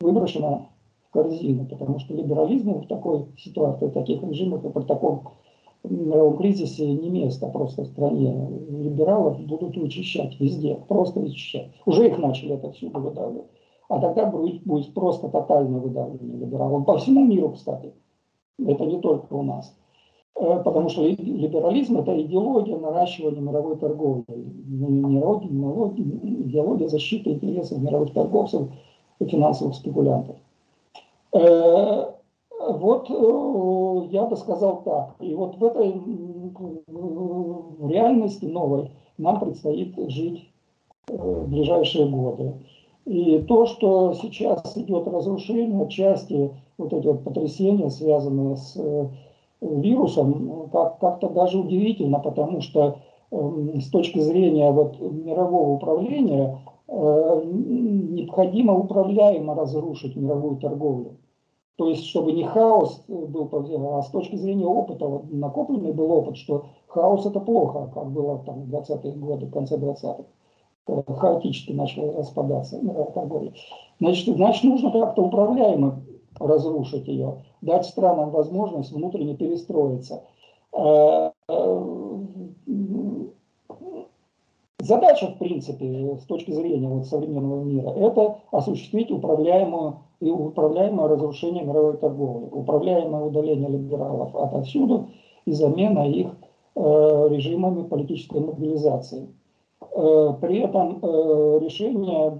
выброшена 0.00 0.66
в 1.08 1.12
корзину, 1.12 1.66
потому 1.66 1.98
что 1.98 2.14
либерализму 2.14 2.80
в 2.80 2.86
такой 2.86 3.26
ситуации, 3.36 3.86
в 3.86 3.92
таких 3.92 4.22
режимах 4.22 4.64
и 4.64 4.70
при 4.70 4.82
таком 4.82 5.32
мировом 5.84 6.36
кризисе 6.36 6.86
не 6.92 7.08
место 7.10 7.48
просто 7.48 7.82
в 7.82 7.86
стране. 7.86 8.48
Либералов 8.70 9.40
будут 9.40 9.76
вычищать 9.76 10.38
везде, 10.40 10.78
просто 10.88 11.20
вычищать. 11.20 11.70
Уже 11.86 12.08
их 12.08 12.18
начали 12.18 12.54
это 12.54 12.70
все 12.72 12.88
выдавливать. 12.88 13.48
А 13.88 13.98
тогда 13.98 14.26
будет, 14.26 14.62
будет 14.62 14.94
просто 14.94 15.28
тотальное 15.28 15.80
выдавливание 15.80 16.38
либералов. 16.38 16.84
По 16.84 16.98
всему 16.98 17.24
миру, 17.24 17.50
кстати. 17.50 17.92
Это 18.58 18.84
не 18.84 19.00
только 19.00 19.32
у 19.34 19.42
нас. 19.42 19.74
Э, 20.36 20.62
потому 20.64 20.88
что 20.88 21.04
либерализм– 21.04 21.96
это 21.98 22.20
идеология 22.20 22.78
наращивания 22.78 23.40
мировой 23.40 23.76
торговли, 23.76 24.24
не 24.28 25.18
идеология 26.42 26.88
защиты 26.88 27.30
интересов 27.30 27.78
мировых 27.78 28.12
торговцев 28.12 28.68
и 29.18 29.24
финансовых 29.24 29.74
спекулянтов. 29.74 30.36
Э, 32.60 32.72
вот 32.72 33.10
э, 33.10 34.08
я 34.10 34.26
бы 34.26 34.36
сказал 34.36 34.82
так. 34.84 35.14
И 35.20 35.34
вот 35.34 35.56
в 35.56 35.64
этой 35.64 35.92
реальности 37.88 38.44
новой 38.44 38.90
нам 39.18 39.40
предстоит 39.40 39.94
жить 40.10 40.50
в 41.08 41.48
ближайшие 41.48 42.08
годы. 42.08 42.54
И 43.06 43.38
то, 43.48 43.66
что 43.66 44.12
сейчас 44.12 44.76
идет 44.76 45.08
разрушение, 45.08 45.88
части 45.88 46.50
вот 46.76 46.92
эти 46.92 47.06
вот 47.06 47.24
потрясения, 47.24 47.88
связанные 47.90 48.56
с 48.56 48.78
вирусом 49.60 50.68
как- 50.70 50.98
как-то 50.98 51.28
даже 51.28 51.58
удивительно, 51.58 52.18
потому 52.18 52.60
что 52.60 52.98
э, 53.30 53.80
с 53.80 53.88
точки 53.90 54.18
зрения 54.18 54.70
вот, 54.70 55.00
мирового 55.00 55.70
управления 55.70 56.58
э, 56.88 57.42
необходимо 57.44 58.74
управляемо 58.74 59.54
разрушить 59.54 60.16
мировую 60.16 60.56
торговлю. 60.56 61.16
То 61.80 61.88
есть, 61.88 62.04
чтобы 62.04 62.32
не 62.32 62.44
хаос 62.44 63.02
был, 63.08 63.48
а 63.50 64.02
с 64.02 64.10
точки 64.10 64.36
зрения 64.36 64.66
опыта, 64.66 65.06
вот, 65.06 65.32
накопленный 65.32 65.92
был 65.92 66.12
опыт, 66.12 66.36
что 66.36 66.66
хаос 66.88 67.24
это 67.24 67.40
плохо, 67.40 67.90
как 67.94 68.10
было 68.10 68.40
там, 68.44 68.64
в 68.64 68.74
20-е 68.74 69.12
годы, 69.14 69.46
в 69.46 69.50
конце 69.50 69.78
20-х. 69.78 70.24
Хаотически 71.16 71.72
начала 71.72 72.12
распадаться 72.12 72.78
торговля. 73.14 73.54
Значит, 73.98 74.36
значит, 74.36 74.64
нужно 74.64 74.90
как-то 74.90 75.22
управляемо 75.22 76.02
разрушить 76.38 77.08
ее, 77.08 77.44
дать 77.62 77.86
странам 77.86 78.28
возможность 78.28 78.92
внутренне 78.92 79.34
перестроиться. 79.34 80.22
Э, 84.90 84.94
э, 84.94 84.96
задача, 84.96 85.26
в 85.28 85.38
принципе, 85.38 86.16
с 86.20 86.24
точки 86.24 86.50
зрения 86.50 86.88
вот 86.88 87.06
современного 87.06 87.62
мира, 87.62 87.90
это 87.90 88.38
осуществить 88.50 89.10
управляемую 89.10 90.00
и 90.20 90.30
управляемое 90.30 91.08
разрушение 91.08 91.64
мировой 91.64 91.96
торговли, 91.96 92.48
управляемое 92.52 93.24
удаление 93.24 93.68
либералов 93.68 94.34
отовсюду 94.34 95.08
и 95.46 95.52
замена 95.52 96.08
их 96.08 96.28
режимами 96.76 97.82
политической 97.82 98.40
мобилизации. 98.40 99.28
При 99.80 100.58
этом 100.58 101.00
решения, 101.60 102.38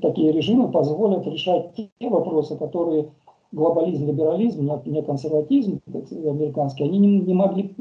такие 0.00 0.32
режимы 0.32 0.70
позволят 0.70 1.26
решать 1.26 1.74
те 1.74 2.08
вопросы, 2.08 2.56
которые 2.56 3.08
глобализм, 3.52 4.06
либерализм, 4.06 4.70
не 4.86 5.02
консерватизм 5.02 5.80
американский, 5.86 6.84
они 6.84 6.98
не, 6.98 7.20
не 7.20 7.34
могли 7.34 7.74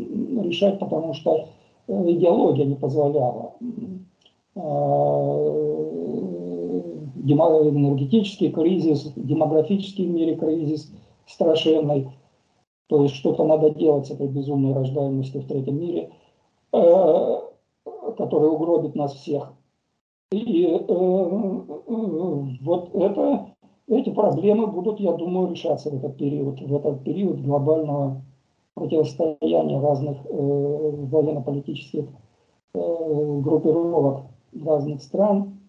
решать, 0.44 0.80
потому 0.80 1.14
что 1.14 1.48
идеология 1.92 2.66
не 2.66 2.76
позволяла 2.76 3.54
энергетический 7.70 8.52
кризис, 8.52 9.12
демографический 9.16 10.08
в 10.08 10.12
мире 10.12 10.36
кризис 10.36 10.92
страшенный. 11.28 12.10
То 12.88 13.04
есть 13.04 13.16
что-то 13.16 13.46
надо 13.46 13.70
делать 13.70 14.08
с 14.08 14.12
этой 14.12 14.28
безумной 14.28 14.74
рождаемостью 14.74 15.42
в 15.42 15.48
третьем 15.48 15.80
мире, 15.80 16.12
э, 16.74 17.38
которая 18.18 18.50
угробит 18.50 18.96
нас 18.96 19.14
всех. 19.14 19.54
И 20.32 20.66
э, 20.66 20.78
вот 22.62 22.96
это, 22.96 23.48
эти 23.88 24.10
проблемы 24.10 24.68
будут, 24.68 25.00
я 25.00 25.14
думаю, 25.14 25.52
решаться 25.52 25.90
в 25.90 25.96
этот 25.96 26.18
период, 26.18 26.60
в 26.60 26.76
этот 26.76 27.04
период 27.04 27.40
глобального 27.42 28.22
противостояния 28.76 29.80
разных 29.80 30.18
э, 30.26 30.30
военно-политических 30.32 32.06
группировок 32.74 34.24
разных 34.54 35.02
стран 35.02 35.60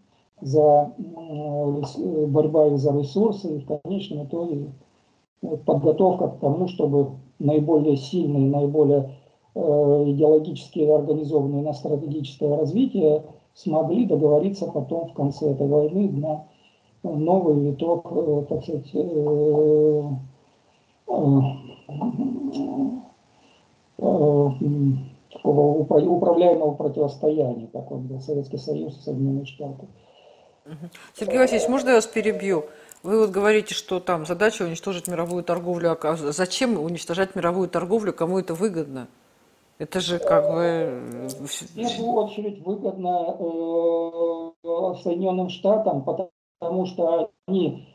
за 0.41 0.93
э, 0.99 2.27
борьба 2.27 2.77
за 2.77 2.99
ресурсы 2.99 3.57
и 3.57 3.61
в 3.61 3.67
конечном 3.67 4.25
итоге 4.25 4.73
подготовка 5.65 6.29
к 6.29 6.41
тому, 6.41 6.69
чтобы 6.69 7.13
наиболее 7.39 7.97
сильные, 7.97 8.51
наиболее 8.51 9.11
э, 9.55 10.05
идеологически 10.07 10.81
организованные 10.81 11.63
на 11.63 11.73
стратегическое 11.73 12.57
развитие 12.57 13.25
смогли 13.55 14.07
договориться 14.07 14.67
потом 14.67 15.09
в 15.09 15.15
конце 15.15 15.51
этой 15.51 15.67
войны 15.67 16.11
на 16.13 16.45
новый 17.03 17.61
виток, 17.61 18.07
э, 18.11 18.47
так 18.49 18.63
сказать, 18.63 18.95
управляемого 25.43 26.75
противостояния, 26.75 27.69
как 27.73 27.91
он 27.91 28.03
был 28.03 28.21
Советский 28.21 28.59
Союз 28.59 28.99
и 28.99 29.01
Соединенные 29.01 29.47
Штаты. 29.47 29.87
Сергей 31.15 31.39
Васильевич, 31.39 31.69
можно 31.69 31.89
я 31.91 31.95
вас 31.97 32.07
перебью? 32.07 32.67
Вы 33.03 33.19
вот 33.19 33.31
говорите, 33.31 33.75
что 33.75 33.99
там 33.99 34.27
задача 34.27 34.63
уничтожить 34.63 35.09
мировую 35.09 35.43
торговлю. 35.43 35.99
А 36.01 36.17
зачем 36.17 36.79
уничтожать 36.79 37.35
мировую 37.35 37.69
торговлю? 37.69 38.13
Кому 38.13 38.39
это 38.39 38.55
выгодно? 38.55 39.09
Это 39.79 40.01
же 40.01 40.21
как 40.21 40.45
бы... 40.45 41.29
В 41.29 41.75
первую 41.75 42.13
очередь 42.13 42.65
выгодно 42.65 43.37
э, 43.41 45.03
Соединенным 45.03 45.49
Штатам, 45.49 46.05
потому 46.05 46.87
что 46.87 47.33
они 47.49 47.89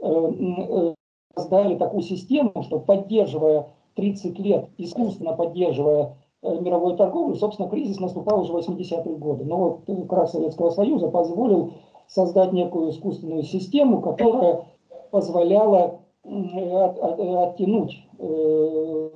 э, 0.00 0.06
э, 0.06 0.94
создали 1.36 1.76
такую 1.76 2.02
систему, 2.02 2.52
что 2.62 2.78
поддерживая 2.78 3.68
30 3.94 4.38
лет, 4.38 4.68
искусственно 4.78 5.34
поддерживая 5.34 6.16
Э, 6.46 6.60
мировой 6.60 6.96
торговли, 6.96 7.34
собственно, 7.34 7.68
кризис 7.68 7.98
наступал 7.98 8.42
уже 8.42 8.52
в 8.52 8.56
80-е 8.56 9.16
годы. 9.16 9.44
Но 9.44 9.56
вот 9.56 9.80
э, 9.88 10.06
крах 10.06 10.30
Советского 10.30 10.70
Союза 10.70 11.08
позволил 11.08 11.72
создать 12.06 12.52
некую 12.52 12.90
искусственную 12.90 13.42
систему, 13.42 14.00
которая 14.00 14.64
позволяла 15.10 16.00
от, 16.24 16.98
оттянуть 17.00 18.00
э, 18.18 19.08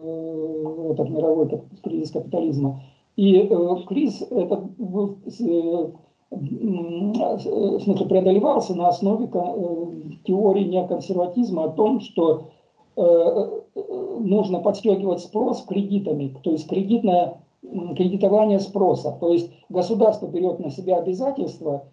этот 0.90 1.08
мировой 1.08 1.62
кризис 1.82 2.10
капитализма. 2.10 2.82
И 3.16 3.36
э, 3.38 3.76
кризис 3.86 4.22
этот 4.30 4.64
был, 4.76 5.18
э, 5.26 5.90
в 6.30 7.80
смысле, 7.80 8.06
преодолевался 8.06 8.74
на 8.74 8.88
основе 8.88 9.26
э, 9.26 10.18
теории 10.24 10.64
неоконсерватизма 10.64 11.64
о 11.64 11.68
том, 11.70 12.00
что 12.00 12.50
Э, 12.96 13.60
нужно 14.18 14.60
подстегивать 14.60 15.20
спрос 15.20 15.62
кредитами, 15.62 16.34
то 16.42 16.50
есть 16.50 16.68
кредитное 16.68 17.40
кредитование 17.62 18.58
спроса. 18.58 19.16
То 19.20 19.32
есть 19.32 19.50
государство 19.68 20.26
берет 20.26 20.58
на 20.58 20.70
себя 20.70 20.96
обязательство 20.96 21.84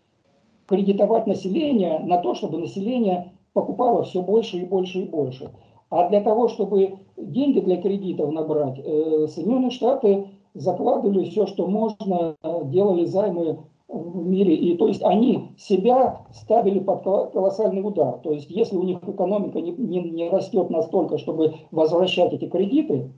кредитовать 0.65 1.27
население 1.27 1.99
на 1.99 2.17
то, 2.17 2.33
чтобы 2.33 2.57
население 2.57 3.31
покупало 3.53 4.03
все 4.03 4.21
больше 4.21 4.57
и 4.57 4.65
больше 4.65 5.03
и 5.03 5.05
больше. 5.07 5.51
А 5.89 6.09
для 6.09 6.21
того, 6.21 6.47
чтобы 6.47 6.99
деньги 7.15 7.59
для 7.59 7.81
кредитов 7.81 8.31
набрать, 8.31 8.79
э, 8.79 9.27
Соединенные 9.29 9.71
Штаты 9.71 10.27
закладывали 10.53 11.29
все, 11.29 11.45
что 11.45 11.67
можно, 11.67 12.35
делали 12.65 13.05
займы 13.05 13.59
в 13.87 14.25
мире. 14.25 14.55
И 14.55 14.77
то 14.77 14.87
есть 14.87 15.01
они 15.03 15.51
себя 15.57 16.25
ставили 16.31 16.79
под 16.79 17.03
колоссальный 17.03 17.85
удар. 17.85 18.19
То 18.19 18.31
есть 18.31 18.49
если 18.49 18.75
у 18.75 18.83
них 18.83 18.99
экономика 19.07 19.61
не, 19.61 19.71
не, 19.71 20.01
не 20.09 20.29
растет 20.29 20.69
настолько, 20.69 21.17
чтобы 21.17 21.55
возвращать 21.71 22.33
эти 22.33 22.47
кредиты, 22.47 23.11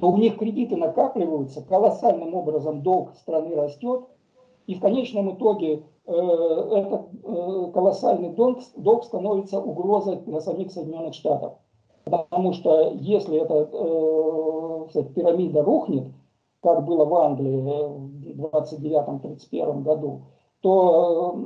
то 0.00 0.10
у 0.10 0.16
них 0.16 0.38
кредиты 0.38 0.76
накапливаются, 0.76 1.62
колоссальным 1.62 2.34
образом 2.34 2.82
долг 2.82 3.14
страны 3.14 3.54
растет, 3.54 4.04
и 4.66 4.74
в 4.74 4.80
конечном 4.80 5.34
итоге 5.34 5.82
э, 6.06 6.12
этот 6.12 7.08
э, 7.22 7.70
колоссальный 7.72 8.30
долг, 8.30 8.60
долг 8.76 9.04
становится 9.04 9.60
угрозой 9.60 10.16
для 10.16 10.40
самих 10.40 10.72
Соединенных 10.72 11.14
Штатов. 11.14 11.54
Потому 12.04 12.52
что 12.52 12.92
если 12.94 13.38
эта 13.38 13.68
э, 13.72 15.02
пирамида 15.14 15.62
рухнет, 15.62 16.08
как 16.62 16.84
было 16.84 17.04
в 17.04 17.14
Англии 17.14 17.60
в 17.60 18.40
29-31 18.40 19.82
году, 19.82 20.22
то 20.60 21.36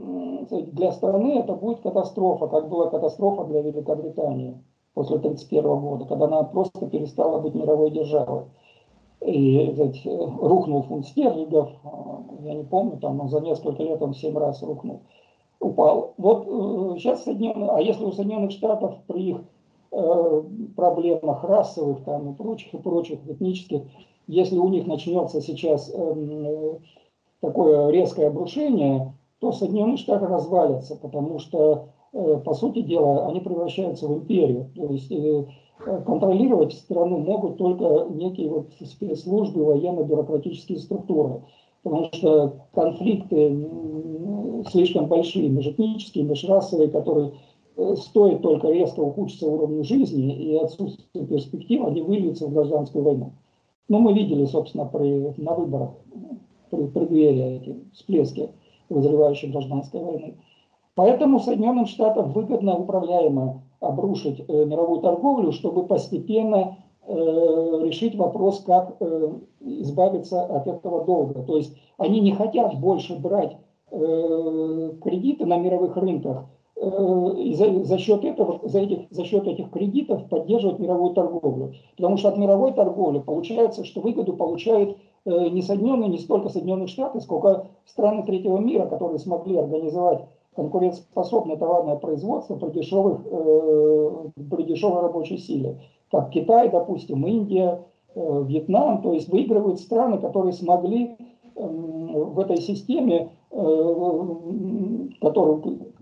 для 0.50 0.92
страны 0.92 1.38
это 1.38 1.54
будет 1.54 1.80
катастрофа, 1.80 2.46
как 2.48 2.68
была 2.68 2.90
катастрофа 2.90 3.44
для 3.44 3.62
Великобритании 3.62 4.62
после 4.92 5.16
1931 5.16 5.80
года, 5.80 6.04
когда 6.04 6.26
она 6.26 6.42
просто 6.42 6.86
перестала 6.86 7.40
быть 7.40 7.54
мировой 7.54 7.90
державой. 7.90 8.44
И 9.22 9.72
сказать, 9.72 10.02
рухнул 10.04 10.82
фунт 10.82 11.06
стерлингов, 11.06 11.70
я 12.42 12.54
не 12.54 12.64
помню, 12.64 12.98
там, 12.98 13.16
но 13.16 13.28
за 13.28 13.40
несколько 13.40 13.82
лет 13.82 14.00
он 14.02 14.14
семь 14.14 14.36
раз 14.36 14.62
рухнул, 14.62 15.00
упал. 15.58 16.12
Вот 16.18 16.44
сейчас 16.98 17.24
Соединенные, 17.24 17.70
а 17.70 17.80
если 17.80 18.04
у 18.04 18.12
Соединенных 18.12 18.52
Штатов 18.52 18.94
при 19.06 19.30
их 19.30 19.40
э, 19.92 20.42
проблемах 20.76 21.42
расовых 21.44 22.04
там, 22.04 22.30
и 22.30 22.34
прочих, 22.34 22.74
и 22.74 22.78
прочих 22.78 23.18
этнических, 23.26 23.82
если 24.26 24.58
у 24.58 24.68
них 24.68 24.86
начнется 24.86 25.40
сейчас 25.40 25.92
э, 25.94 26.78
такое 27.40 27.90
резкое 27.90 28.28
обрушение, 28.28 29.14
то 29.40 29.52
Соединенные 29.52 29.96
Штаты 29.96 30.26
развалятся, 30.26 30.96
потому 30.96 31.38
что, 31.38 31.88
э, 32.12 32.40
по 32.44 32.54
сути 32.54 32.82
дела, 32.82 33.26
они 33.28 33.40
превращаются 33.40 34.08
в 34.08 34.18
империю. 34.18 34.70
То 34.74 34.86
есть 34.92 35.10
э, 35.12 35.46
контролировать 36.04 36.72
страну 36.72 37.18
могут 37.18 37.58
только 37.58 38.06
некие 38.10 38.48
вот 38.48 38.72
спецслужбы, 38.80 39.64
военно-бюрократические 39.64 40.78
структуры. 40.78 41.42
Потому 41.82 42.08
что 42.12 42.66
конфликты 42.74 43.68
слишком 44.70 45.06
большие, 45.06 45.48
межэтнические, 45.48 46.24
межрасовые, 46.24 46.90
которые 46.90 47.32
э, 47.76 47.94
стоит 47.96 48.42
только 48.42 48.68
резко 48.70 49.00
ухудшиться 49.00 49.46
уровню 49.46 49.84
жизни 49.84 50.34
и 50.34 50.56
отсутствие 50.56 51.26
перспектив, 51.26 51.84
они 51.84 52.02
выльются 52.02 52.46
в 52.46 52.52
гражданскую 52.52 53.04
войну. 53.04 53.32
Но 53.88 53.98
мы 54.00 54.12
видели, 54.12 54.44
собственно, 54.46 54.84
при, 54.86 55.32
на 55.40 55.54
выборах, 55.54 55.90
при 56.70 56.86
преддверии 56.86 57.56
эти 57.56 57.76
всплески 57.92 58.50
вызревающей 58.88 59.50
гражданской 59.50 60.00
войны. 60.00 60.36
Поэтому 60.94 61.40
Соединенным 61.40 61.86
Штатам 61.86 62.32
выгодно 62.32 62.76
управляемо 62.76 63.62
обрушить 63.80 64.40
э, 64.40 64.64
мировую 64.64 65.00
торговлю, 65.00 65.52
чтобы 65.52 65.86
постепенно 65.86 66.78
э, 67.06 67.12
решить 67.84 68.16
вопрос, 68.16 68.60
как 68.60 68.96
э, 69.00 69.32
избавиться 69.60 70.42
от 70.42 70.66
этого 70.66 71.04
долга. 71.04 71.42
То 71.42 71.56
есть 71.56 71.76
они 71.98 72.20
не 72.20 72.32
хотят 72.32 72.80
больше 72.80 73.16
брать 73.18 73.56
э, 73.90 74.92
кредиты 75.02 75.44
на 75.44 75.58
мировых 75.58 75.96
рынках, 75.96 76.46
и 76.78 77.54
за, 77.54 77.84
за, 77.84 77.98
счет 77.98 78.24
этого, 78.24 78.60
за, 78.68 78.80
этих, 78.80 79.10
за 79.10 79.24
счет 79.24 79.46
этих 79.46 79.70
кредитов 79.70 80.28
поддерживать 80.28 80.78
мировую 80.78 81.14
торговлю. 81.14 81.72
Потому 81.96 82.18
что 82.18 82.28
от 82.28 82.36
мировой 82.36 82.72
торговли 82.72 83.18
получается, 83.18 83.84
что 83.84 84.02
выгоду 84.02 84.34
получают 84.34 84.98
э, 85.24 85.48
не 85.48 85.62
Соединенные, 85.62 86.10
не 86.10 86.18
столько 86.18 86.50
Соединенные 86.50 86.88
Штаты, 86.88 87.20
сколько 87.20 87.68
страны 87.86 88.24
третьего 88.24 88.58
мира, 88.58 88.86
которые 88.86 89.18
смогли 89.18 89.56
организовать 89.56 90.26
конкурентоспособное 90.54 91.56
товарное 91.56 91.96
производство 91.96 92.56
при, 92.56 92.70
дешевых, 92.70 93.20
э, 93.24 94.10
при 94.50 94.62
дешевой 94.64 95.00
рабочей 95.00 95.38
силе. 95.38 95.80
Как 96.10 96.30
Китай, 96.30 96.70
допустим, 96.70 97.26
Индия, 97.26 97.84
э, 98.14 98.44
Вьетнам. 98.46 99.00
То 99.00 99.12
есть 99.12 99.28
выигрывают 99.30 99.80
страны, 99.80 100.18
которые 100.18 100.52
смогли 100.52 101.16
в 101.56 102.38
этой 102.40 102.58
системе, 102.58 103.30
э, 103.50 105.08
которую 105.20 105.92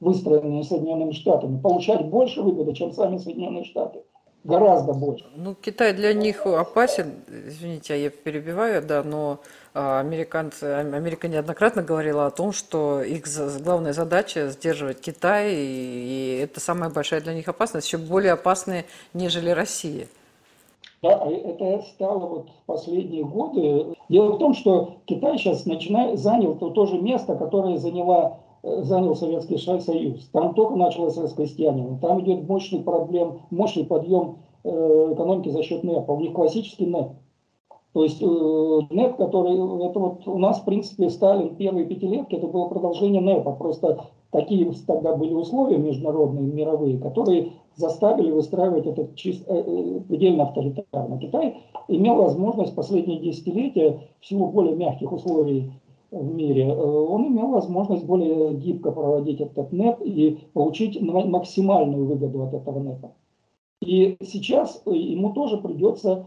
выстроены 0.00 0.62
Соединенными 0.62 1.12
Штатами, 1.12 1.60
получать 1.60 2.06
больше 2.06 2.42
выгоды, 2.42 2.74
чем 2.74 2.92
сами 2.92 3.16
Соединенные 3.18 3.64
Штаты. 3.64 4.00
гораздо 4.44 4.92
больше. 4.92 5.24
Ну, 5.34 5.54
Китай 5.54 5.92
для 5.92 6.14
них 6.14 6.46
опасен, 6.46 7.12
извините, 7.28 8.00
я 8.00 8.08
перебиваю, 8.08 8.82
да, 8.82 9.02
но 9.02 9.40
а, 9.74 10.00
американцы, 10.00 10.64
Америка 10.64 11.28
неоднократно 11.28 11.82
говорила 11.82 12.26
о 12.26 12.30
том, 12.30 12.52
что 12.52 13.02
их 13.02 13.24
главная 13.62 13.92
задача 13.92 14.48
сдерживать 14.48 15.00
Китай, 15.00 15.54
и 15.54 16.40
это 16.42 16.60
самая 16.60 16.88
большая 16.88 17.20
для 17.20 17.34
них 17.34 17.48
опасность, 17.48 17.86
еще 17.88 17.98
более 17.98 18.32
опасная, 18.32 18.84
нежели 19.12 19.50
Россия. 19.50 20.06
Да, 21.02 21.20
а 21.22 21.30
это 21.30 21.82
стало 21.94 22.26
вот 22.26 22.48
в 22.50 22.66
последние 22.66 23.24
годы. 23.24 23.94
Дело 24.08 24.32
в 24.32 24.38
том, 24.38 24.54
что 24.54 24.94
Китай 25.04 25.36
сейчас 25.36 25.66
начинает, 25.66 26.18
занял 26.18 26.54
то, 26.54 26.70
то 26.70 26.86
же 26.86 26.98
место, 26.98 27.34
которое 27.34 27.76
заняла, 27.76 28.38
э, 28.62 28.82
занял 28.82 29.14
Советский 29.14 29.58
Союз. 29.58 30.28
Там 30.32 30.54
только 30.54 30.76
началось 30.76 31.16
раскрестьянин. 31.18 31.98
Там 31.98 32.20
идет 32.22 32.48
мощный 32.48 32.80
проблем, 32.80 33.40
мощный 33.50 33.84
подъем 33.84 34.38
э, 34.64 35.12
экономики 35.12 35.50
за 35.50 35.62
счет 35.62 35.84
НЭПа. 35.84 36.12
У 36.12 36.20
них 36.20 36.32
классический 36.32 36.86
НЭП. 36.86 37.08
То 37.92 38.02
есть 38.02 38.22
э, 38.22 38.26
НЭП, 38.90 39.16
который, 39.16 39.54
это 39.86 39.98
вот 39.98 40.26
у 40.26 40.38
нас, 40.38 40.60
в 40.60 40.64
принципе, 40.64 41.10
Сталин 41.10 41.56
первые 41.56 41.86
пятилетки, 41.86 42.36
это 42.36 42.46
было 42.46 42.68
продолжение 42.68 43.20
НЭПа. 43.20 43.52
Просто 43.52 44.06
такие 44.30 44.70
тогда 44.86 45.14
были 45.14 45.32
условия 45.32 45.78
международные, 45.78 46.52
мировые, 46.52 46.98
которые 46.98 47.52
заставили 47.74 48.30
выстраивать 48.30 48.86
этот 48.86 49.14
чисто, 49.14 49.52
э, 49.52 49.62
э, 49.66 50.00
предельно 50.08 50.44
авторитарно. 50.44 51.18
Китай 51.18 51.62
имел 51.88 52.16
возможность 52.16 52.74
последние 52.74 53.20
десятилетия, 53.20 54.00
в 54.20 54.26
силу 54.26 54.48
более 54.48 54.74
мягких 54.76 55.12
условий 55.12 55.72
в 56.10 56.34
мире, 56.34 56.74
он 56.74 57.26
имел 57.28 57.48
возможность 57.48 58.06
более 58.06 58.54
гибко 58.54 58.92
проводить 58.92 59.42
этот 59.42 59.72
НЭП 59.72 60.00
и 60.02 60.38
получить 60.54 60.98
максимальную 61.02 62.06
выгоду 62.06 62.44
от 62.44 62.54
этого 62.54 62.78
НЭПа. 62.78 63.12
И 63.82 64.16
сейчас 64.22 64.82
ему 64.86 65.34
тоже 65.34 65.58
придется 65.58 66.26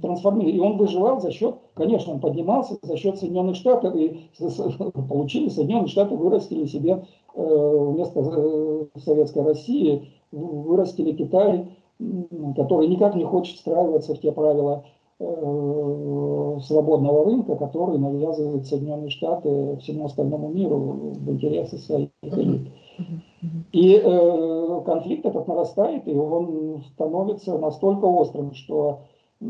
трансформировать. 0.00 0.54
И 0.54 0.60
он 0.60 0.76
выживал 0.76 1.20
за 1.20 1.30
счет, 1.30 1.56
конечно, 1.74 2.12
он 2.12 2.20
поднимался 2.20 2.76
за 2.82 2.96
счет 2.96 3.18
Соединенных 3.18 3.56
Штатов, 3.56 3.94
и 3.96 4.28
получили 5.08 5.48
Соединенные 5.48 5.88
Штаты, 5.88 6.16
вырастили 6.16 6.66
себе 6.66 7.04
э, 7.34 7.76
вместо 7.92 8.20
э, 8.20 8.86
Советской 8.98 9.42
России, 9.42 10.08
вырастили 10.32 11.12
Китай, 11.12 11.68
который 12.56 12.88
никак 12.88 13.14
не 13.14 13.24
хочет 13.24 13.56
встраиваться 13.56 14.14
в 14.14 14.20
те 14.20 14.32
правила 14.32 14.84
э, 15.20 16.58
свободного 16.62 17.24
рынка, 17.24 17.56
который 17.56 17.98
навязывает 17.98 18.66
Соединенные 18.66 19.10
Штаты 19.10 19.76
всему 19.80 20.06
остальному 20.06 20.48
миру 20.48 20.76
в 20.76 21.30
интересы 21.30 21.78
своих 21.78 22.10
элит. 22.22 22.68
И 23.72 24.00
э, 24.02 24.80
конфликт 24.86 25.26
этот 25.26 25.46
нарастает, 25.48 26.08
и 26.08 26.14
он 26.14 26.82
становится 26.94 27.58
настолько 27.58 28.06
острым, 28.06 28.54
что 28.54 29.00
э, 29.40 29.44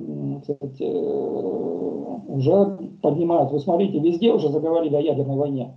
уже 2.28 2.78
поднимают. 3.02 3.50
Вы 3.52 3.60
смотрите, 3.60 3.98
везде 3.98 4.32
уже 4.32 4.48
заговорили 4.48 4.96
о 4.96 5.00
ядерной 5.00 5.36
войне, 5.36 5.74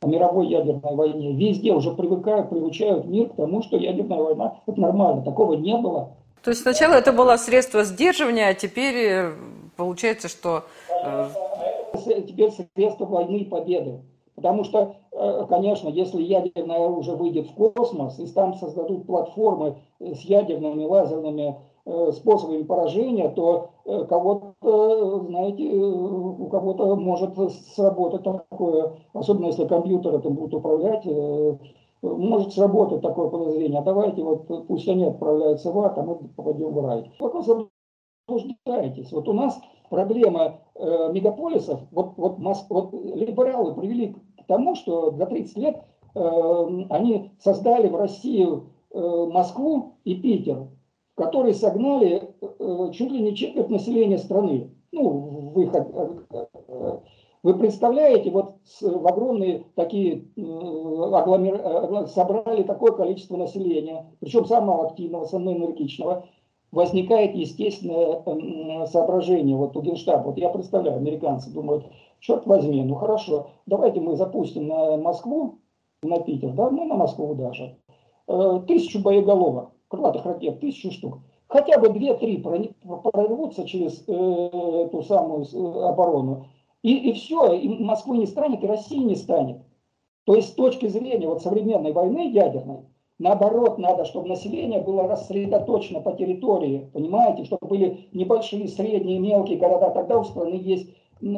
о 0.00 0.06
мировой 0.06 0.48
ядерной 0.48 0.94
войне. 0.94 1.32
Везде 1.34 1.72
уже 1.72 1.92
привыкают, 1.92 2.50
приучают 2.50 3.06
мир 3.06 3.28
к 3.28 3.36
тому, 3.36 3.62
что 3.62 3.76
ядерная 3.76 4.18
война– 4.18 4.60
это 4.66 4.80
нормально. 4.80 5.22
Такого 5.22 5.54
не 5.54 5.76
было. 5.76 6.10
То 6.42 6.50
есть 6.50 6.62
сначала 6.62 6.94
это 6.94 7.12
было 7.12 7.36
средство 7.36 7.84
сдерживания, 7.84 8.48
а 8.48 8.54
теперь 8.54 8.96
э, 8.96 9.32
получается, 9.76 10.28
что... 10.28 10.64
Э, 11.04 11.28
теперь 12.26 12.50
средство 12.74 13.06
войны 13.06 13.38
и 13.38 13.44
победы. 13.44 14.00
Потому 14.34 14.62
что, 14.62 14.94
конечно, 15.48 15.88
если 15.88 16.22
ядерное 16.22 16.84
оружие 16.84 17.16
выйдет 17.16 17.48
в 17.48 17.54
космос, 17.54 18.20
и 18.20 18.26
там 18.28 18.54
создадут 18.54 19.04
платформы 19.04 19.78
с 19.98 20.20
ядерными 20.20 20.84
лазерными 20.84 21.56
способами 22.12 22.62
поражения, 22.64 23.28
то 23.30 23.70
э, 23.84 24.04
кого-то, 24.04 25.24
знаете, 25.26 25.70
э, 25.70 25.76
у 25.76 26.46
кого-то 26.48 26.96
может 26.96 27.34
сработать 27.74 28.24
такое, 28.24 28.92
особенно 29.14 29.46
если 29.46 29.66
компьютер 29.66 30.16
это 30.16 30.28
будет 30.28 30.52
управлять, 30.54 31.06
может 32.02 32.52
сработать 32.52 33.00
такое 33.00 33.28
подозрение. 33.28 33.80
А 33.80 33.84
давайте 33.84 34.22
вот 34.22 34.46
пусть 34.66 34.88
они 34.88 35.04
отправляются 35.04 35.72
в 35.72 35.78
ад, 35.80 35.96
а 35.98 36.02
мы 36.02 36.16
попадем 36.16 36.72
в 36.72 36.86
рай. 36.86 37.10
Вот 37.18 37.34
вы 37.34 37.68
заблуждаетесь. 38.28 39.10
Вот 39.10 39.28
у 39.28 39.32
нас 39.32 39.58
проблема 39.88 40.60
э, 40.74 41.10
мегаполисов, 41.12 41.80
вот, 41.90 42.12
вот, 42.16 42.38
вот 42.38 42.92
либералы 42.92 43.74
привели 43.74 44.14
к 44.42 44.46
тому, 44.46 44.74
что 44.74 45.12
за 45.12 45.26
30 45.26 45.56
лет 45.56 45.82
э, 46.14 46.20
они 46.90 47.32
создали 47.40 47.88
в 47.88 47.96
Россию 47.96 48.70
э, 48.90 49.26
Москву 49.32 49.94
и 50.04 50.14
Питер 50.16 50.68
которые 51.18 51.52
согнали 51.52 52.30
э, 52.40 52.90
чуть 52.92 53.10
ли 53.10 53.20
не 53.20 53.34
четверть 53.34 53.70
населения 53.70 54.18
страны. 54.18 54.70
Ну, 54.92 55.50
вы, 55.52 55.64
э, 55.64 56.98
вы 57.42 57.58
представляете, 57.58 58.30
вот 58.30 58.54
в 58.80 59.06
огромные 59.06 59.64
такие 59.74 60.28
агломер... 60.36 62.06
собрали 62.06 62.62
такое 62.62 62.92
количество 62.92 63.36
населения, 63.36 64.06
причем 64.20 64.44
самого 64.46 64.86
активного, 64.86 65.24
самого 65.24 65.56
энергичного, 65.56 66.24
возникает 66.70 67.34
естественное 67.34 68.86
соображение 68.86 69.56
вот 69.56 69.76
у 69.76 69.82
Генштаба. 69.82 70.22
Вот 70.28 70.38
я 70.38 70.50
представляю, 70.50 70.98
американцы 70.98 71.50
думают, 71.50 71.84
черт 72.20 72.46
возьми, 72.46 72.84
ну 72.84 72.94
хорошо, 72.94 73.48
давайте 73.66 74.00
мы 74.00 74.16
запустим 74.16 74.68
на 74.68 74.96
Москву, 74.96 75.58
на 76.04 76.20
Питер, 76.20 76.52
да, 76.52 76.70
ну 76.70 76.84
на 76.84 76.94
Москву 76.94 77.34
даже, 77.34 77.76
э, 78.28 78.60
тысячу 78.68 79.02
боеголовок 79.02 79.70
крылатых 79.88 80.24
ракет, 80.24 80.60
тысячу 80.60 80.90
штук, 80.90 81.18
хотя 81.46 81.78
бы 81.78 81.88
две-три 81.88 82.38
прорвутся 82.38 83.66
через 83.66 84.04
э, 84.06 84.12
эту 84.86 85.02
самую 85.02 85.44
э, 85.44 85.88
оборону, 85.88 86.46
и, 86.82 87.10
и 87.10 87.12
все, 87.14 87.52
и 87.52 87.82
Москвы 87.82 88.18
не 88.18 88.26
станет, 88.26 88.62
и 88.62 88.66
России 88.66 88.98
не 88.98 89.16
станет. 89.16 89.58
То 90.24 90.34
есть 90.34 90.50
с 90.50 90.52
точки 90.52 90.86
зрения 90.88 91.26
вот 91.26 91.42
современной 91.42 91.92
войны 91.92 92.30
ядерной, 92.30 92.80
наоборот, 93.18 93.78
надо, 93.78 94.04
чтобы 94.04 94.28
население 94.28 94.80
было 94.80 95.08
рассредоточено 95.08 96.00
по 96.00 96.12
территории, 96.12 96.90
понимаете, 96.92 97.44
чтобы 97.44 97.66
были 97.66 98.08
небольшие, 98.12 98.68
средние, 98.68 99.18
мелкие 99.18 99.58
города, 99.58 99.90
тогда 99.90 100.18
у 100.18 100.24
страны 100.24 100.60
есть 100.62 100.90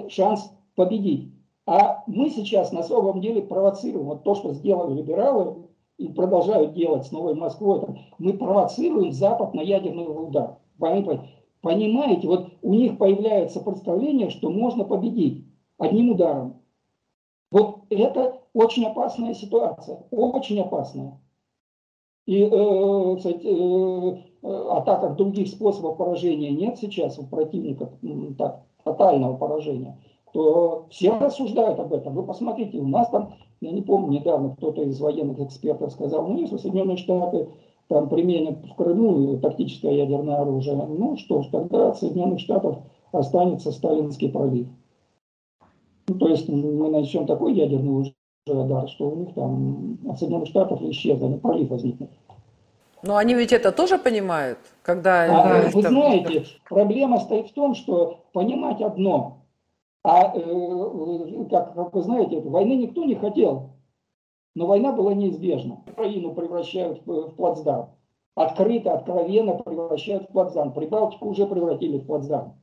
шанс 0.08 0.52
победить. 0.74 1.32
А 1.66 2.02
мы 2.08 2.30
сейчас 2.30 2.72
на 2.72 2.82
самом 2.82 3.20
деле 3.20 3.42
провоцируем 3.42 4.06
вот 4.06 4.24
то, 4.24 4.34
что 4.34 4.52
сделали 4.52 4.96
либералы, 4.96 5.68
и 6.00 6.08
продолжают 6.08 6.72
делать 6.72 7.06
с 7.06 7.12
Новой 7.12 7.34
Москвой, 7.34 7.82
мы 8.18 8.32
провоцируем 8.32 9.12
Запад 9.12 9.52
на 9.52 9.60
ядерный 9.60 10.06
удар. 10.06 10.56
Понимаете, 10.78 12.26
вот 12.26 12.48
у 12.62 12.72
них 12.72 12.96
появляется 12.96 13.60
представление, 13.60 14.30
что 14.30 14.48
можно 14.48 14.84
победить 14.84 15.44
одним 15.76 16.12
ударом. 16.12 16.62
Вот 17.50 17.80
это 17.90 18.40
очень 18.54 18.86
опасная 18.86 19.34
ситуация, 19.34 20.06
очень 20.10 20.60
опасная. 20.60 21.20
И, 22.24 22.44
э, 22.44 23.16
кстати, 23.16 23.46
э, 23.46 24.16
а 24.42 24.80
так 24.80 25.02
как 25.02 25.16
других 25.16 25.48
способов 25.48 25.98
поражения 25.98 26.50
нет 26.50 26.78
сейчас 26.78 27.18
у 27.18 27.26
противников, 27.26 27.90
так, 28.38 28.62
тотального 28.84 29.36
поражения, 29.36 29.98
то 30.32 30.86
все 30.90 31.18
рассуждают 31.18 31.78
об 31.78 31.92
этом. 31.92 32.14
Вы 32.14 32.22
посмотрите, 32.22 32.78
у 32.78 32.86
нас 32.86 33.10
там 33.10 33.34
я 33.60 33.72
не 33.72 33.82
помню, 33.82 34.18
недавно 34.18 34.54
кто-то 34.56 34.82
из 34.82 34.98
военных 35.00 35.38
экспертов 35.40 35.92
сказал, 35.92 36.26
ну 36.26 36.38
если 36.38 36.56
Соединенные 36.56 36.96
Штаты 36.96 37.48
там 37.88 38.08
применят 38.08 38.64
в 38.64 38.74
Крыму 38.74 39.38
тактическое 39.38 39.92
ядерное 39.92 40.36
оружие, 40.36 40.76
ну 40.76 41.16
что 41.16 41.42
ж, 41.42 41.48
тогда 41.48 41.90
от 41.90 41.98
Соединенных 41.98 42.40
Штатов 42.40 42.78
останется 43.12 43.72
Сталинский 43.72 44.30
пролив. 44.30 44.68
Ну, 46.08 46.14
то 46.16 46.28
есть 46.28 46.48
мы 46.48 46.90
начнем 46.90 47.26
такой 47.26 47.54
ядерный 47.54 47.92
уже 47.92 48.14
удар, 48.46 48.88
что 48.88 49.10
у 49.10 49.16
них 49.16 49.34
там 49.34 49.98
от 50.08 50.18
Соединенных 50.18 50.48
Штатов 50.48 50.80
исчезнет, 50.82 51.42
пролив 51.42 51.70
возникнет. 51.70 52.10
Но 53.02 53.16
они 53.16 53.34
ведь 53.34 53.52
это 53.52 53.72
тоже 53.72 53.98
понимают, 53.98 54.58
когда... 54.82 55.24
А, 55.24 55.70
вы 55.70 55.82
там... 55.82 55.92
знаете, 55.92 56.44
проблема 56.68 57.18
стоит 57.20 57.48
в 57.48 57.54
том, 57.54 57.74
что 57.74 58.20
понимать 58.32 58.80
одно, 58.82 59.39
а, 60.02 60.32
э, 60.34 61.44
как, 61.50 61.74
как 61.74 61.94
вы 61.94 62.02
знаете, 62.02 62.40
войны 62.40 62.74
никто 62.76 63.04
не 63.04 63.14
хотел, 63.14 63.70
но 64.54 64.66
война 64.66 64.92
была 64.92 65.14
неизбежна. 65.14 65.82
Украину 65.86 66.34
превращают 66.34 67.04
в, 67.06 67.28
в 67.28 67.34
плацдарм. 67.34 67.90
Открыто, 68.34 68.94
откровенно 68.94 69.54
превращают 69.54 70.28
в 70.28 70.32
плацдарм. 70.32 70.72
Прибалтику 70.72 71.28
уже 71.28 71.46
превратили 71.46 71.98
в 71.98 72.06
плацдарм. 72.06 72.54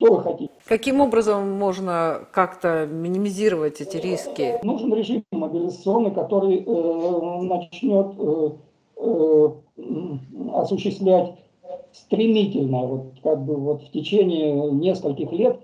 Что 0.00 0.14
вы 0.14 0.22
хотите? 0.22 0.52
Каким 0.66 1.00
образом 1.00 1.50
можно 1.52 2.26
как-то 2.32 2.86
минимизировать 2.86 3.80
эти 3.80 3.96
риски? 3.96 4.58
Нужен 4.62 4.92
режим 4.92 5.24
мобилизационный, 5.30 6.10
который 6.10 6.62
э, 6.62 7.42
начнет 7.42 8.14
э, 8.18 8.50
э, 8.96 9.48
осуществлять 10.52 11.38
стремительно, 11.94 12.86
вот 12.86 13.14
как 13.22 13.44
бы 13.44 13.56
вот 13.56 13.82
в 13.82 13.90
течение 13.90 14.70
нескольких 14.72 15.32
лет 15.32 15.60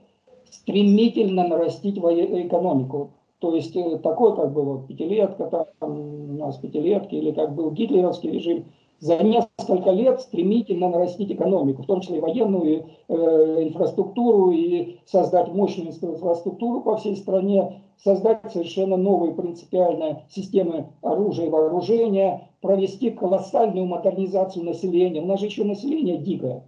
стремительно 0.51 1.47
нарастить 1.47 1.99
экономику. 1.99 3.11
То 3.41 3.55
есть 3.55 3.75
э, 3.75 3.99
такой 3.99 4.37
как 4.37 4.53
бы 4.53 4.63
вот 4.63 4.87
пятилетка, 4.87 5.47
там 5.81 5.91
у 5.91 6.33
нас 6.39 6.57
пятилетки, 6.57 7.15
или 7.15 7.33
как 7.33 7.55
был 7.55 7.71
гитлеровский 7.71 8.31
режим, 8.31 8.65
за 9.01 9.17
несколько 9.19 9.91
лет 9.91 10.21
стремительно 10.21 10.91
нарастить 10.91 11.33
экономику, 11.33 11.83
в 11.83 11.87
том 11.87 12.03
числе 12.03 12.19
и 12.19 12.21
военную 12.21 12.85
э, 13.09 13.63
инфраструктуру, 13.63 14.51
и 14.51 14.99
создать 15.07 15.49
мощную 15.49 15.91
инфраструктуру 15.91 16.83
по 16.83 16.97
всей 16.97 17.17
стране, 17.17 17.81
создать 18.05 18.53
совершенно 18.53 18.99
новые 18.99 19.33
принципиальные 19.33 20.25
системы 20.29 20.89
оружия 21.01 21.47
и 21.47 21.51
вооружения, 21.51 22.50
провести 22.61 23.11
колоссальную 23.11 23.87
модернизацию 23.87 24.65
населения. 24.65 25.21
У 25.21 25.27
нас 25.27 25.41
же 25.41 25.47
еще 25.47 25.65
население 25.65 26.19
дикое. 26.19 26.65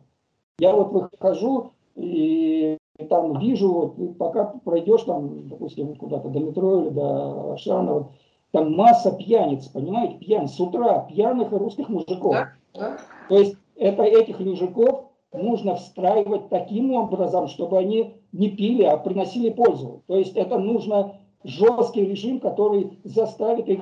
Я 0.59 0.75
вот 0.75 0.93
выхожу 0.93 1.73
и 1.97 2.79
там 3.09 3.39
вижу, 3.39 3.73
вот, 3.73 4.19
пока 4.19 4.45
пройдешь 4.65 5.03
там, 5.03 5.49
допустим, 5.49 5.95
куда-то 5.97 6.29
до 6.29 6.41
метро 6.41 6.83
или 6.83 6.89
до 6.91 7.53
Ашана, 7.55 8.09
там 8.53 8.75
масса 8.75 9.13
пьяниц, 9.13 9.67
понимаете, 9.69 10.19
пьян 10.19 10.47
с 10.47 10.61
утра, 10.61 11.07
пьяных 11.09 11.53
и 11.53 11.57
русских 11.57 11.89
мужиков. 11.89 12.33
Да, 12.33 12.53
да. 12.75 12.99
То 13.29 13.39
есть 13.39 13.57
это 13.77 14.03
этих 14.03 14.41
мужиков 14.41 15.07
нужно 15.33 15.77
встраивать 15.77 16.49
таким 16.49 16.93
образом, 16.93 17.49
чтобы 17.49 17.79
они 17.79 18.15
не 18.33 18.51
пили, 18.51 18.83
а 18.83 18.97
приносили 18.99 19.51
пользу. 19.51 20.03
То 20.07 20.17
есть 20.17 20.37
это 20.37 20.59
нужно 20.59 21.15
жесткий 21.45 22.05
режим, 22.05 22.41
который 22.41 22.99
заставит 23.05 23.69
их 23.69 23.81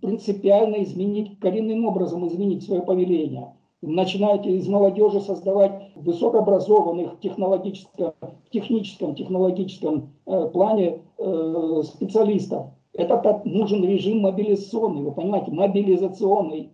принципиально 0.00 0.82
изменить, 0.84 1.38
коренным 1.40 1.86
образом 1.86 2.26
изменить 2.28 2.64
свое 2.64 2.82
поведение 2.82 3.52
начинаете 3.86 4.50
из 4.50 4.66
молодежи 4.66 5.20
создавать 5.20 5.72
высокообразованных 5.94 7.20
технологическом, 7.20 8.12
техническом, 8.50 9.14
технологическом 9.14 10.14
э, 10.26 10.48
плане 10.52 11.00
э, 11.18 11.82
специалистов. 11.84 12.66
Это 12.92 13.42
нужен 13.44 13.84
режим 13.84 14.20
мобилизационный, 14.20 15.02
вы 15.02 15.12
понимаете, 15.12 15.50
мобилизационный. 15.50 16.70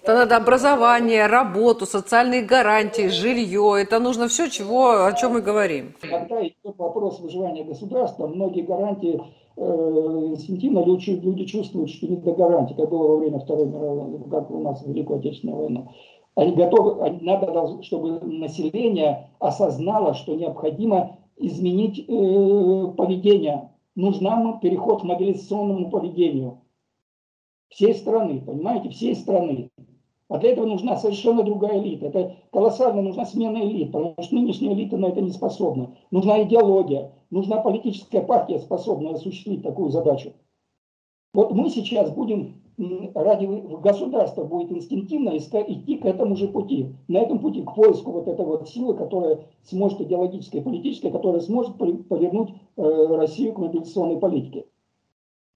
Это 0.00 0.14
надо 0.14 0.36
образование, 0.36 1.26
работу, 1.26 1.84
социальные 1.84 2.42
гарантии, 2.42 3.08
жилье. 3.08 3.74
Это 3.80 3.98
нужно 3.98 4.28
все, 4.28 4.48
чего, 4.48 5.04
о 5.04 5.12
чем 5.12 5.32
мы 5.32 5.40
говорим. 5.40 5.94
Когда 6.00 6.40
идет 6.46 6.78
вопрос 6.78 7.18
выживания 7.18 7.64
государства, 7.64 8.28
многие 8.28 8.62
гарантии 8.62 9.20
инстинктивно 9.58 10.84
люди, 10.84 11.10
люди 11.10 11.44
чувствуют, 11.44 11.90
что 11.90 12.06
не 12.06 12.16
до 12.16 12.32
гарантий, 12.32 12.74
как 12.74 12.90
было 12.90 13.08
во 13.08 13.16
время 13.16 13.40
Второй 13.40 13.66
мировой, 13.66 14.30
как 14.30 14.50
у 14.50 14.60
нас 14.60 14.82
в 14.82 14.88
Великую 14.88 15.18
Отечественную 15.18 15.58
войну. 15.58 15.88
Они 16.34 16.52
готовы, 16.52 17.18
надо, 17.20 17.82
чтобы 17.82 18.20
население 18.20 19.30
осознало, 19.40 20.14
что 20.14 20.36
необходимо 20.36 21.18
изменить 21.36 21.98
э, 21.98 22.92
поведение. 22.96 23.70
Нужна 23.96 24.58
переход 24.62 25.00
к 25.00 25.04
мобилизационному 25.04 25.90
поведению 25.90 26.60
всей 27.68 27.94
страны, 27.94 28.40
понимаете, 28.44 28.90
всей 28.90 29.14
страны. 29.14 29.70
А 30.28 30.38
для 30.38 30.52
этого 30.52 30.66
нужна 30.66 30.96
совершенно 30.96 31.42
другая 31.42 31.80
элита. 31.80 32.06
Это 32.06 32.36
колоссально 32.52 33.00
нужна 33.00 33.24
смена 33.24 33.58
элит, 33.58 33.92
потому 33.92 34.14
что 34.20 34.34
нынешняя 34.34 34.74
элита 34.74 34.98
на 34.98 35.06
это 35.06 35.22
не 35.22 35.30
способна. 35.30 35.96
Нужна 36.10 36.42
идеология, 36.42 37.12
нужна 37.30 37.58
политическая 37.58 38.20
партия, 38.20 38.58
способная 38.58 39.14
осуществить 39.14 39.62
такую 39.62 39.90
задачу. 39.90 40.34
Вот 41.32 41.52
мы 41.52 41.70
сейчас 41.70 42.10
будем 42.10 42.62
ради 43.14 43.46
государства 43.46 44.44
будет 44.44 44.70
инстинктивно 44.70 45.36
идти 45.36 45.96
к 45.96 46.04
этому 46.04 46.36
же 46.36 46.48
пути. 46.48 46.94
На 47.08 47.18
этом 47.18 47.40
пути 47.40 47.62
к 47.62 47.74
поиску 47.74 48.12
вот 48.12 48.28
этой 48.28 48.44
вот 48.44 48.68
силы, 48.68 48.94
которая 48.94 49.40
сможет 49.64 50.00
идеологической, 50.02 50.62
политической, 50.62 51.10
которая 51.10 51.40
сможет 51.40 51.76
повернуть 51.76 52.50
э, 52.76 53.16
Россию 53.16 53.54
к 53.54 53.58
мобилизационной 53.58 54.18
политике. 54.18 54.66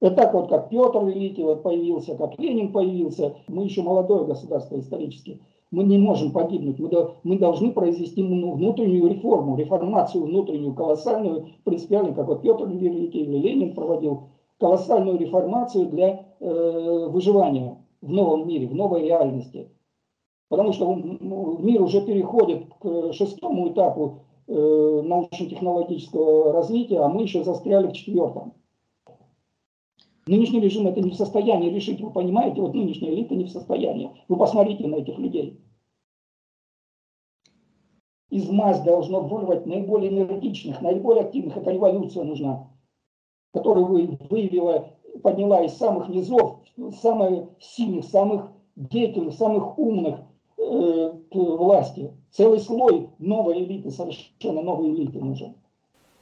Это 0.03 0.17
так 0.17 0.35
вот, 0.35 0.49
как 0.49 0.69
Петр 0.69 1.05
Великий 1.05 1.45
вот 1.45 1.63
появился, 1.63 2.17
как 2.17 2.37
Ленин 2.37 2.73
появился. 2.73 3.37
Мы 3.47 3.65
еще 3.65 3.83
молодое 3.83 4.25
государство 4.25 4.77
исторически. 4.77 5.41
Мы 5.71 5.85
не 5.85 5.97
можем 5.97 6.33
погибнуть. 6.33 6.81
Мы, 6.81 6.89
до, 6.89 7.15
мы 7.23 7.39
должны 7.39 7.71
произвести 7.71 8.21
внутреннюю 8.21 9.07
реформу, 9.07 9.57
реформацию 9.57 10.25
внутреннюю, 10.25 10.75
колоссальную, 10.75 11.51
принципиальную, 11.63 12.17
как 12.17 12.27
вот 12.27 12.43
Петр 12.43 12.67
Великий 12.67 13.21
или 13.21 13.39
Ленин 13.39 13.75
проводил 13.77 14.25
колоссальную 14.59 15.19
реформацию 15.19 15.87
для 15.87 16.27
э, 16.41 17.09
выживания 17.09 17.79
в 18.01 18.11
новом 18.11 18.49
мире, 18.49 18.67
в 18.67 18.75
новой 18.75 19.05
реальности. 19.05 19.69
Потому 20.49 20.73
что 20.73 20.93
мир 20.95 21.81
уже 21.81 22.05
переходит 22.05 22.65
к 22.81 23.13
шестому 23.13 23.69
этапу 23.69 24.19
э, 24.49 24.53
научно-технологического 25.05 26.53
развития, 26.53 26.99
а 26.99 27.09
мы 27.09 27.23
еще 27.23 27.45
застряли 27.45 27.87
в 27.87 27.93
четвертом. 27.93 28.55
Нынешний 30.27 30.61
режим 30.61 30.87
это 30.87 31.01
не 31.01 31.11
в 31.11 31.17
состоянии 31.17 31.71
решить, 31.71 32.01
вы 32.01 32.11
понимаете, 32.11 32.61
вот 32.61 32.75
нынешняя 32.75 33.13
элита 33.13 33.35
не 33.35 33.45
в 33.45 33.51
состоянии. 33.51 34.11
Вы 34.29 34.37
посмотрите 34.37 34.87
на 34.87 34.97
этих 34.97 35.19
людей. 35.19 35.61
Из 38.31 38.49
масс 38.49 38.81
должно 38.83 39.21
вырвать 39.21 39.67
наиболее 39.67 40.11
энергичных, 40.11 40.81
наиболее 40.81 41.25
активных, 41.25 41.57
это 41.57 41.71
революция 41.71 42.25
нужна 42.25 42.73
которую 43.53 43.87
вы 43.87 44.19
выявила, 44.31 44.89
подняла 45.23 45.63
из 45.65 45.75
самых 45.75 46.09
низов, 46.09 46.61
самых 47.01 47.51
сильных, 47.61 48.05
самых 48.07 48.51
деятельных, 48.77 49.35
самых 49.35 49.79
умных 49.79 50.21
э, 50.57 51.13
к 51.31 51.35
власти. 51.35 52.13
Целый 52.31 52.61
слой 52.61 53.11
новой 53.19 53.63
элиты, 53.63 53.91
совершенно 53.91 54.63
новой 54.63 54.91
элиты 54.91 55.21
нужен. 55.21 55.55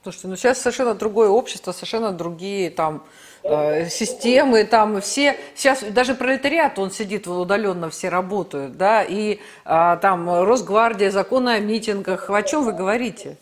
Слушайте, 0.03 0.27
ну 0.27 0.35
сейчас 0.35 0.59
совершенно 0.59 0.95
другое 0.95 1.29
общество, 1.29 1.71
совершенно 1.71 2.11
другие 2.11 2.69
там 2.71 3.03
э, 3.43 3.87
системы, 3.87 4.63
там 4.63 4.99
все, 5.01 5.35
сейчас 5.55 5.83
даже 5.83 6.15
пролетариат, 6.15 6.79
он 6.79 6.89
сидит 6.89 7.27
удаленно, 7.27 7.89
все 7.89 8.09
работают, 8.09 8.77
да, 8.77 9.03
и 9.03 9.39
э, 9.65 9.97
там 10.01 10.29
Росгвардия, 10.43 11.11
законы 11.11 11.49
о 11.49 11.59
митингах, 11.59 12.29
о 12.29 12.41
чем 12.41 12.65
вы 12.65 12.73
говорите? 12.73 13.37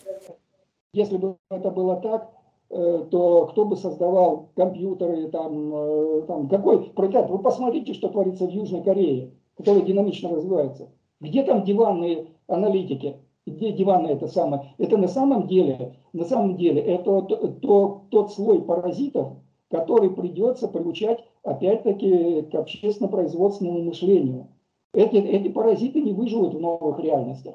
Если 0.92 1.16
бы 1.16 1.36
это 1.50 1.70
было 1.70 1.96
так, 1.96 2.28
Э, 2.72 3.04
то 3.10 3.46
кто 3.46 3.64
бы 3.64 3.76
создавал 3.76 4.50
компьютеры, 4.54 5.28
там, 5.28 5.74
э, 5.74 6.22
там 6.28 6.48
какой 6.48 6.90
прокат. 6.90 7.28
Вы 7.28 7.40
посмотрите, 7.40 7.94
что 7.94 8.08
творится 8.08 8.46
в 8.46 8.50
Южной 8.50 8.84
Корее, 8.84 9.32
которая 9.56 9.82
динамично 9.82 10.30
развивается. 10.30 10.88
Где 11.20 11.42
там 11.42 11.64
диванные 11.64 12.28
аналитики? 12.46 13.16
Где 13.46 13.72
диванные 13.72 14.14
это 14.14 14.28
самое? 14.28 14.74
Это 14.78 14.96
на 14.96 15.08
самом 15.08 15.46
деле, 15.46 15.96
на 16.12 16.24
самом 16.24 16.56
деле, 16.56 16.80
это 16.80 17.22
то, 17.22 17.36
то, 17.48 18.02
тот 18.10 18.32
слой 18.32 18.62
паразитов, 18.62 19.32
который 19.70 20.10
придется 20.10 20.68
приучать 20.68 21.24
опять-таки 21.42 22.42
к 22.42 22.54
общественно-производственному 22.54 23.82
мышлению. 23.82 24.48
Эти, 24.92 25.16
эти 25.16 25.48
паразиты 25.48 26.02
не 26.02 26.12
выживут 26.12 26.54
в 26.54 26.60
новых 26.60 26.98
реальностях. 27.00 27.54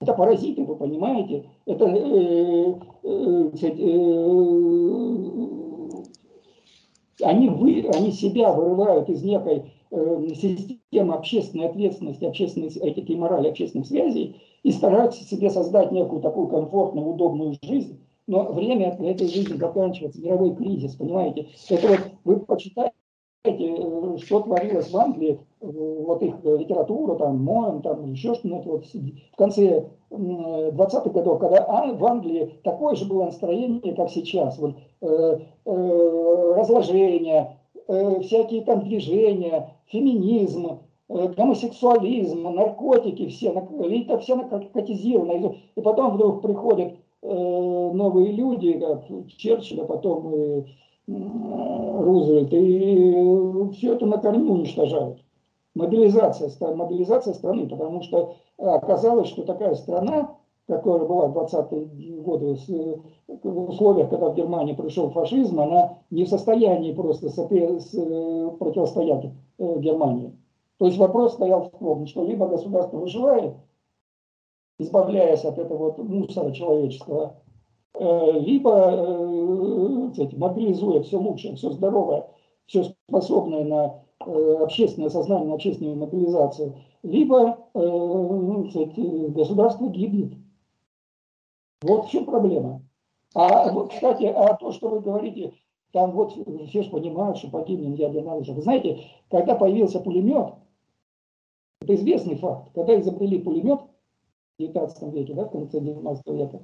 Это 0.00 0.14
паразиты, 0.14 0.64
вы 0.64 0.74
понимаете? 0.74 1.48
Это 1.66 1.84
э, 1.84 2.74
э, 3.04 3.50
э, 3.62 4.32
они, 7.22 7.48
вы, 7.48 7.88
они 7.94 8.10
себя 8.10 8.52
вырывают 8.52 9.08
из 9.08 9.22
некой 9.22 9.72
системы 9.92 11.14
общественной 11.14 11.68
ответственности, 11.68 12.24
общественной 12.24 12.68
этики 12.68 13.12
и 13.12 13.16
морали, 13.16 13.48
общественных 13.48 13.86
связей 13.86 14.40
и 14.62 14.72
стараются 14.72 15.22
себе 15.24 15.50
создать 15.50 15.92
некую 15.92 16.22
такую 16.22 16.48
комфортную, 16.48 17.06
удобную 17.06 17.56
жизнь. 17.62 18.00
Но 18.26 18.52
время 18.52 18.96
этой 18.98 19.28
жизни 19.28 19.56
заканчивается, 19.56 20.22
мировой 20.22 20.54
кризис, 20.54 20.94
понимаете? 20.94 21.48
Это 21.68 21.88
вот 21.88 22.00
вы 22.24 22.40
почитайте 22.40 22.94
Э, 23.44 24.16
что 24.18 24.40
творилось 24.40 24.88
в 24.88 24.96
Англии, 24.96 25.40
э, 25.60 25.66
вот 25.66 26.22
их 26.22 26.36
литература, 26.44 27.16
там, 27.16 27.42
Моем, 27.42 27.82
там, 27.82 28.12
еще 28.12 28.34
что-нибудь, 28.34 28.66
вот 28.66 28.84
в 28.86 29.36
конце 29.36 29.88
20-х 30.10 31.10
годов, 31.10 31.40
когда 31.40 31.66
в 31.92 32.04
Англии 32.04 32.60
такое 32.62 32.94
же 32.94 33.04
было 33.04 33.24
настроение, 33.24 33.96
как 33.96 34.10
сейчас, 34.10 34.58
вот, 34.58 34.76
э, 35.00 35.38
э, 35.64 36.54
разложение, 36.56 37.56
э, 37.92 38.20
всякие 38.20 38.62
там 38.62 38.84
движения, 38.84 39.70
феминизм, 39.86 40.80
э, 41.08 41.28
гомосексуализм, 41.36 42.42
наркотики, 42.42 43.28
все, 43.28 43.50
элита 43.80 44.18
все 44.18 44.36
наркотизировано. 44.36 45.54
И 45.76 45.80
потом 45.80 46.14
вдруг 46.14 46.42
приходят 46.42 46.94
э, 47.22 47.90
новые 47.92 48.32
люди, 48.32 48.72
как 48.72 49.04
Черчилль, 49.36 49.82
а 49.82 49.84
потом 49.84 50.34
э, 50.34 50.64
Рузвельт, 51.06 52.52
и 52.52 53.70
все 53.76 53.94
это 53.94 54.06
на 54.06 54.18
корню 54.18 54.52
уничтожают. 54.52 55.18
Мобилизация, 55.74 56.50
мобилизация 56.74 57.34
страны, 57.34 57.66
потому 57.66 58.02
что 58.02 58.36
оказалось, 58.58 59.28
что 59.28 59.42
такая 59.42 59.74
страна, 59.74 60.36
которая 60.66 61.06
была 61.06 61.26
в 61.28 61.36
20-е 61.36 62.20
годы, 62.20 62.56
в 63.42 63.70
условиях, 63.70 64.10
когда 64.10 64.30
в 64.30 64.34
Германии 64.34 64.74
пришел 64.74 65.10
фашизм, 65.10 65.60
она 65.60 65.98
не 66.10 66.24
в 66.24 66.28
состоянии 66.28 66.92
просто 66.92 67.28
противостоять 68.58 69.26
э, 69.58 69.78
Германии. 69.78 70.36
То 70.78 70.86
есть 70.86 70.98
вопрос 70.98 71.34
стоял 71.34 71.62
в 71.64 71.78
том, 71.78 72.06
что 72.06 72.24
либо 72.24 72.48
государство 72.48 72.98
выживает, 72.98 73.54
избавляясь 74.78 75.44
от 75.44 75.58
этого 75.58 75.90
вот 75.90 75.98
мусора 75.98 76.50
человеческого, 76.52 77.36
Э, 77.94 78.38
либо 78.40 78.90
э, 78.90 80.10
кстати, 80.10 80.34
мобилизуя 80.34 81.02
все 81.02 81.18
лучшее, 81.18 81.56
все 81.56 81.70
здоровое, 81.70 82.26
все 82.66 82.84
способное 83.08 83.64
на 83.64 84.02
э, 84.24 84.56
общественное 84.62 85.10
сознание, 85.10 85.54
общественную 85.54 85.96
мобилизацию, 85.96 86.74
либо 87.02 87.58
э, 87.74 87.78
ну, 87.78 88.70
государство 89.30 89.88
гибнет. 89.88 90.32
Вот 91.82 92.06
в 92.06 92.10
чем 92.10 92.24
проблема. 92.24 92.82
А 93.34 93.72
вот, 93.72 93.92
кстати, 93.92 94.24
а 94.24 94.54
то, 94.54 94.72
что 94.72 94.88
вы 94.88 95.00
говорите, 95.00 95.54
там 95.92 96.12
вот 96.12 96.32
все 96.68 96.82
же 96.82 96.90
понимают, 96.90 97.38
что 97.38 97.50
погибнет 97.50 97.98
ядерное 97.98 98.34
оружие. 98.34 98.54
Вы 98.56 98.62
знаете, 98.62 99.04
когда 99.30 99.54
появился 99.54 100.00
пулемет, 100.00 100.54
это 101.80 101.94
известный 101.94 102.36
факт, 102.36 102.70
когда 102.74 102.98
изобрели 102.98 103.40
пулемет 103.40 103.80
в 103.80 104.62
19 104.62 105.14
веке, 105.14 105.34
да, 105.34 105.44
в 105.44 105.50
конце 105.50 105.80
19 105.80 106.26
века, 106.28 106.62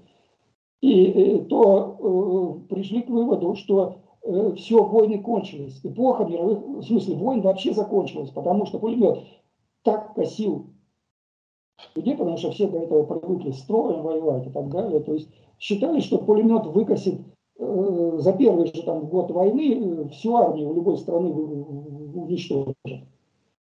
и 0.81 1.07
э, 1.07 1.38
то 1.46 1.96
э, 1.98 2.68
пришли 2.68 3.02
к 3.02 3.11
выводу, 3.11 3.54
что 3.57 3.96
э, 4.22 4.52
все, 4.57 4.83
войны 4.83 5.20
кончились. 5.20 5.81
Эпоха 5.83 6.24
мировых, 6.24 6.61
в 6.61 6.83
смысле, 6.85 7.16
войн 7.16 7.40
вообще 7.40 7.72
закончилась, 7.72 8.31
потому 8.31 8.64
что 8.66 8.78
пулемет 8.78 9.18
так 9.83 10.14
косил 10.14 10.66
людей, 11.94 12.16
потому 12.16 12.37
что 12.37 12.50
все 12.50 12.68
до 12.68 12.78
этого 12.78 13.04
привыкли 13.04 13.50
строем 13.52 14.02
воевать 14.02 14.46
и 14.46 14.50
так 14.50 14.68
далее. 14.68 15.00
То 15.00 15.14
есть 15.14 15.28
считали, 15.59 16.01
что 16.01 16.18
пулемет 16.18 16.66
выкосит 16.66 17.21
э, 17.59 18.16
за 18.18 18.33
первый 18.33 18.66
же 18.66 18.83
там, 18.83 19.07
год 19.07 19.31
войны 19.31 19.75
э, 19.75 20.09
всю 20.11 20.37
армию 20.37 20.73
любой 20.75 20.99
страны 20.99 21.31
уничтожит. 21.31 22.77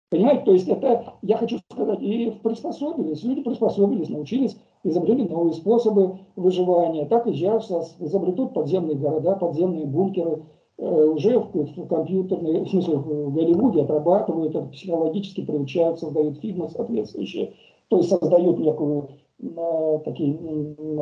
Понимаете, 0.10 0.44
то 0.44 0.54
есть 0.54 0.68
это, 0.68 1.16
я 1.24 1.38
хочу 1.38 1.58
сказать, 1.72 2.02
и 2.02 2.32
приспособились, 2.44 3.24
люди 3.24 3.42
приспособились, 3.42 4.10
научились, 4.10 4.56
изобрели 4.84 5.28
новые 5.28 5.54
способы 5.54 6.20
выживания. 6.36 7.06
Так 7.06 7.28
и 7.28 7.34
сейчас 7.34 7.96
изобретут 8.00 8.54
подземные 8.54 8.96
города, 8.96 9.36
подземные 9.36 9.86
бункеры, 9.86 10.44
э, 10.78 11.06
уже 11.06 11.40
в, 11.40 11.52
в 11.54 11.88
компьютерной, 11.88 12.66
в 12.66 12.70
смысле 12.70 12.98
в 12.98 13.34
Голливуде 13.34 13.82
отрабатывают, 13.82 14.72
психологически 14.72 15.44
приучают, 15.44 16.00
создают 16.00 16.40
фильмы 16.40 16.70
соответствующие, 16.70 17.54
то 17.88 17.98
есть 17.98 18.10
создают 18.10 18.60
некую 18.60 19.10
э, 19.40 20.00
такие, 20.06 20.34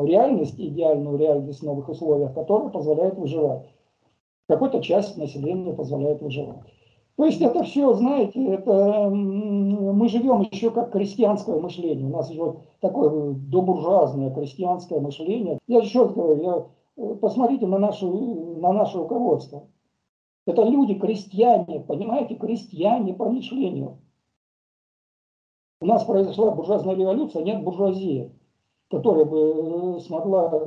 реальность, 0.05 0.59
идеальную 0.59 1.17
реальность 1.17 1.59
в 1.59 1.65
новых 1.65 1.89
условиях, 1.89 2.33
которая 2.33 2.69
позволяет 2.69 3.17
выживать. 3.17 3.67
Какой-то 4.47 4.81
часть 4.81 5.17
населения 5.17 5.73
позволяет 5.73 6.21
выживать. 6.21 6.61
То 7.15 7.25
есть 7.25 7.41
это 7.41 7.63
все, 7.63 7.93
знаете, 7.93 8.43
это 8.43 9.09
мы 9.09 10.09
живем 10.09 10.41
еще 10.51 10.71
как 10.71 10.91
крестьянское 10.91 11.59
мышление. 11.59 12.07
У 12.07 12.09
нас 12.09 12.29
еще 12.29 12.57
такое 12.79 13.33
добуржуазное 13.35 14.33
крестьянское 14.33 14.99
мышление. 14.99 15.59
Я 15.67 15.79
еще 15.79 16.07
говорю, 16.07 16.41
я, 16.41 17.03
э, 17.03 17.15
посмотрите 17.15 17.67
на, 17.67 17.77
нашу, 17.77 18.55
на 18.57 18.73
наше 18.73 18.97
руководство. 18.97 19.67
Это 20.47 20.63
люди, 20.63 20.95
крестьяне, 20.95 21.79
понимаете, 21.81 22.35
крестьяне 22.35 23.13
по 23.13 23.29
мышлению. 23.29 23.99
У 25.83 25.85
нас 25.85 26.05
произошла 26.05 26.49
буржуазная 26.51 26.95
революция, 26.95 27.43
нет 27.43 27.61
буржуазии, 27.61 28.31
которая 28.89 29.25
бы 29.25 29.97
э, 29.97 29.99
смогла 29.99 30.63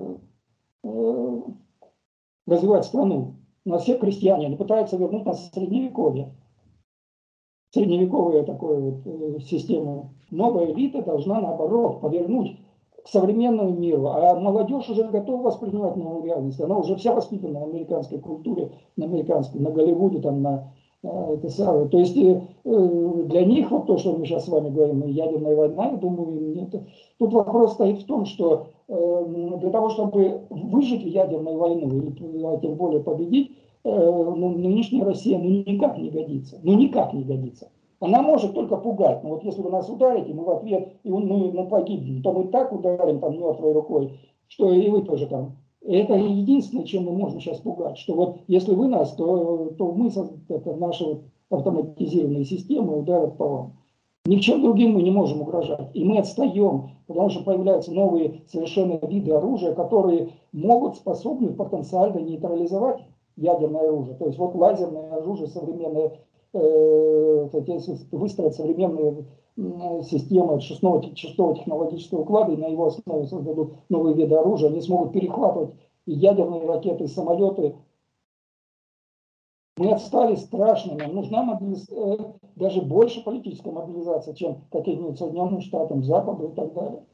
э, 0.85 1.40
развивать 2.46 2.85
страну. 2.85 3.37
У 3.64 3.70
нас 3.70 3.85
все 3.85 3.96
крестьяне, 3.96 4.48
они 4.48 4.57
пытаются 4.57 4.98
вернуть 4.98 5.24
нас 5.24 5.40
в 5.40 5.55
средневековье. 5.55 6.35
Средневековую 7.70 8.44
такую 8.44 8.90
вот 8.90 9.07
э, 9.07 9.40
систему. 9.40 10.11
Новая 10.31 10.70
элита 10.70 11.00
должна, 11.00 11.40
наоборот, 11.40 12.02
повернуть 12.02 12.59
к 13.02 13.09
современному 13.09 13.70
миру. 13.70 14.09
А 14.09 14.38
молодежь 14.38 14.90
уже 14.90 15.05
готова 15.05 15.44
воспринимать 15.44 15.96
новую 15.96 16.24
реальность. 16.24 16.61
Она 16.61 16.76
уже 16.76 16.94
вся 16.96 17.14
воспитана 17.14 17.61
на 17.61 17.64
американской 17.64 18.18
культуре, 18.18 18.70
на 18.96 19.07
американской, 19.07 19.62
на 19.62 19.70
Голливуде, 19.70 20.20
там, 20.20 20.42
на 20.42 20.74
это 21.03 21.49
самое. 21.49 21.89
То 21.89 21.99
есть 21.99 22.17
э, 22.17 22.41
для 22.65 23.45
них 23.45 23.71
вот 23.71 23.87
то, 23.87 23.99
что 23.99 24.13
мы 24.17 24.27
сейчас 24.27 24.45
с 24.45 24.49
вами 24.49 24.71
говорим, 24.71 25.07
ядерная 25.07 25.55
война, 25.55 25.91
я 25.91 25.97
думаю, 25.97 26.55
нет. 26.55 26.75
тут 27.19 27.33
вопрос 27.33 27.75
стоит 27.75 27.99
в 27.99 28.07
том, 28.07 28.25
что 28.25 28.69
для 28.89 29.71
того, 29.71 29.91
чтобы 29.91 30.43
выжить 30.49 31.03
в 31.03 31.09
ядерной 31.09 31.57
войну, 31.57 31.89
или 31.89 32.45
а 32.45 32.59
тем 32.59 32.75
более 32.75 33.03
победить, 33.03 33.53
э, 33.85 33.91
ну, 33.91 34.51
нынешняя 34.51 35.05
Россия 35.05 35.39
ну, 35.39 35.49
никак 35.49 35.99
не 35.99 36.11
годится. 36.11 36.61
Ну 36.63 36.75
никак 36.75 37.13
не 37.13 37.25
годится. 37.25 37.69
Она 37.99 38.23
может 38.23 38.55
только 38.55 38.77
пугать. 38.77 39.25
Но 39.25 39.31
вот 39.31 39.45
если 39.45 39.63
вы 39.63 39.71
нас 39.71 39.89
ударите, 39.89 40.33
мы 40.35 40.45
в 40.45 40.51
ответ, 40.51 40.93
и 41.03 41.11
мы, 41.11 41.21
мы 41.51 41.67
погибнем, 41.67 42.23
то 42.23 42.33
мы 42.33 42.45
так 42.49 42.73
ударим 42.73 43.21
там 43.21 43.39
мертвой 43.39 43.73
рукой, 43.73 44.13
что 44.49 44.73
и 44.73 44.89
вы 44.89 45.03
тоже 45.03 45.27
там. 45.27 45.57
Это 45.88 46.14
единственное, 46.14 46.85
чем 46.85 47.05
мы 47.05 47.12
можем 47.12 47.40
сейчас 47.40 47.59
пугать. 47.59 47.99
Что 47.99 48.14
вот 48.14 48.38
если 48.49 48.75
вы 48.75 48.88
нас, 48.88 49.12
то, 49.12 49.72
то 49.79 49.92
мы, 49.92 50.11
это 50.49 50.77
наши 50.77 51.22
автоматизированные 51.51 52.44
системы 52.44 52.99
ударят 52.99 53.37
по 53.37 53.49
вам. 53.49 53.72
Ни 54.27 54.38
к 54.38 54.40
чем 54.40 54.62
другим 54.62 54.94
мы 54.94 55.03
не 55.03 55.12
можем 55.12 55.42
угрожать. 55.42 55.88
И 55.94 56.05
мы 56.05 56.18
отстаем, 56.18 56.90
потому 57.07 57.31
что 57.31 57.44
появляются 57.44 57.92
новые 57.92 58.42
совершенно 58.49 58.99
виды 59.07 59.31
оружия, 59.33 59.75
которые 59.75 60.31
могут, 60.53 60.96
способны 60.96 61.53
потенциально 61.53 62.18
нейтрализовать 62.18 63.03
ядерное 63.37 63.88
оружие. 63.88 64.16
То 64.16 64.27
есть 64.27 64.38
вот 64.38 64.57
лазерное 64.57 65.12
оружие 65.12 65.46
современное, 65.46 66.18
э, 66.53 67.49
выстроить 68.11 68.55
современные 68.55 69.27
системы 69.57 70.61
шестого, 70.61 71.03
шестого 71.16 71.55
технологического 71.55 72.21
уклада, 72.21 72.53
и 72.53 72.57
на 72.57 72.66
его 72.66 72.87
основе 72.87 73.27
создадут 73.27 73.75
новые 73.88 74.14
виды 74.14 74.35
оружия, 74.35 74.69
они 74.69 74.81
смогут 74.83 75.12
перехватывать 75.12 75.75
и 76.05 76.12
ядерные 76.12 76.66
ракеты, 76.66 77.05
и 77.05 77.09
самолеты, 77.09 77.75
мы 79.79 79.92
отстали 79.92 80.37
страшно, 80.37 80.97
нам 80.97 81.14
нужна 81.14 81.42
мобилиз... 81.42 81.87
Э, 81.90 82.16
даже 82.55 82.81
больше 82.81 83.23
политическая 83.23 83.73
мобилизация, 83.73 84.33
чем 84.33 84.62
каким-нибудь 84.71 85.19
Соединенным 85.19 85.61
Штатам, 85.61 86.03
Западу 86.03 86.49
и 86.49 86.55
так 86.55 86.73
далее. 86.73 87.05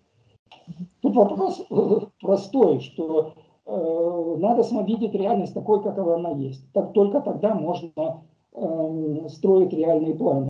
Тут 1.00 1.16
вопрос 1.16 1.60
э, 1.68 2.00
простой, 2.20 2.78
что 2.80 3.34
э, 3.66 4.36
надо 4.38 4.62
видеть 4.84 5.14
реальность 5.14 5.54
такой, 5.54 5.82
какова 5.82 6.14
она 6.14 6.30
есть. 6.30 6.64
Так 6.72 6.92
только 6.92 7.20
тогда 7.20 7.54
можно 7.54 8.22
э, 8.52 9.28
строить 9.28 9.72
реальные 9.72 10.14
планы. 10.14 10.48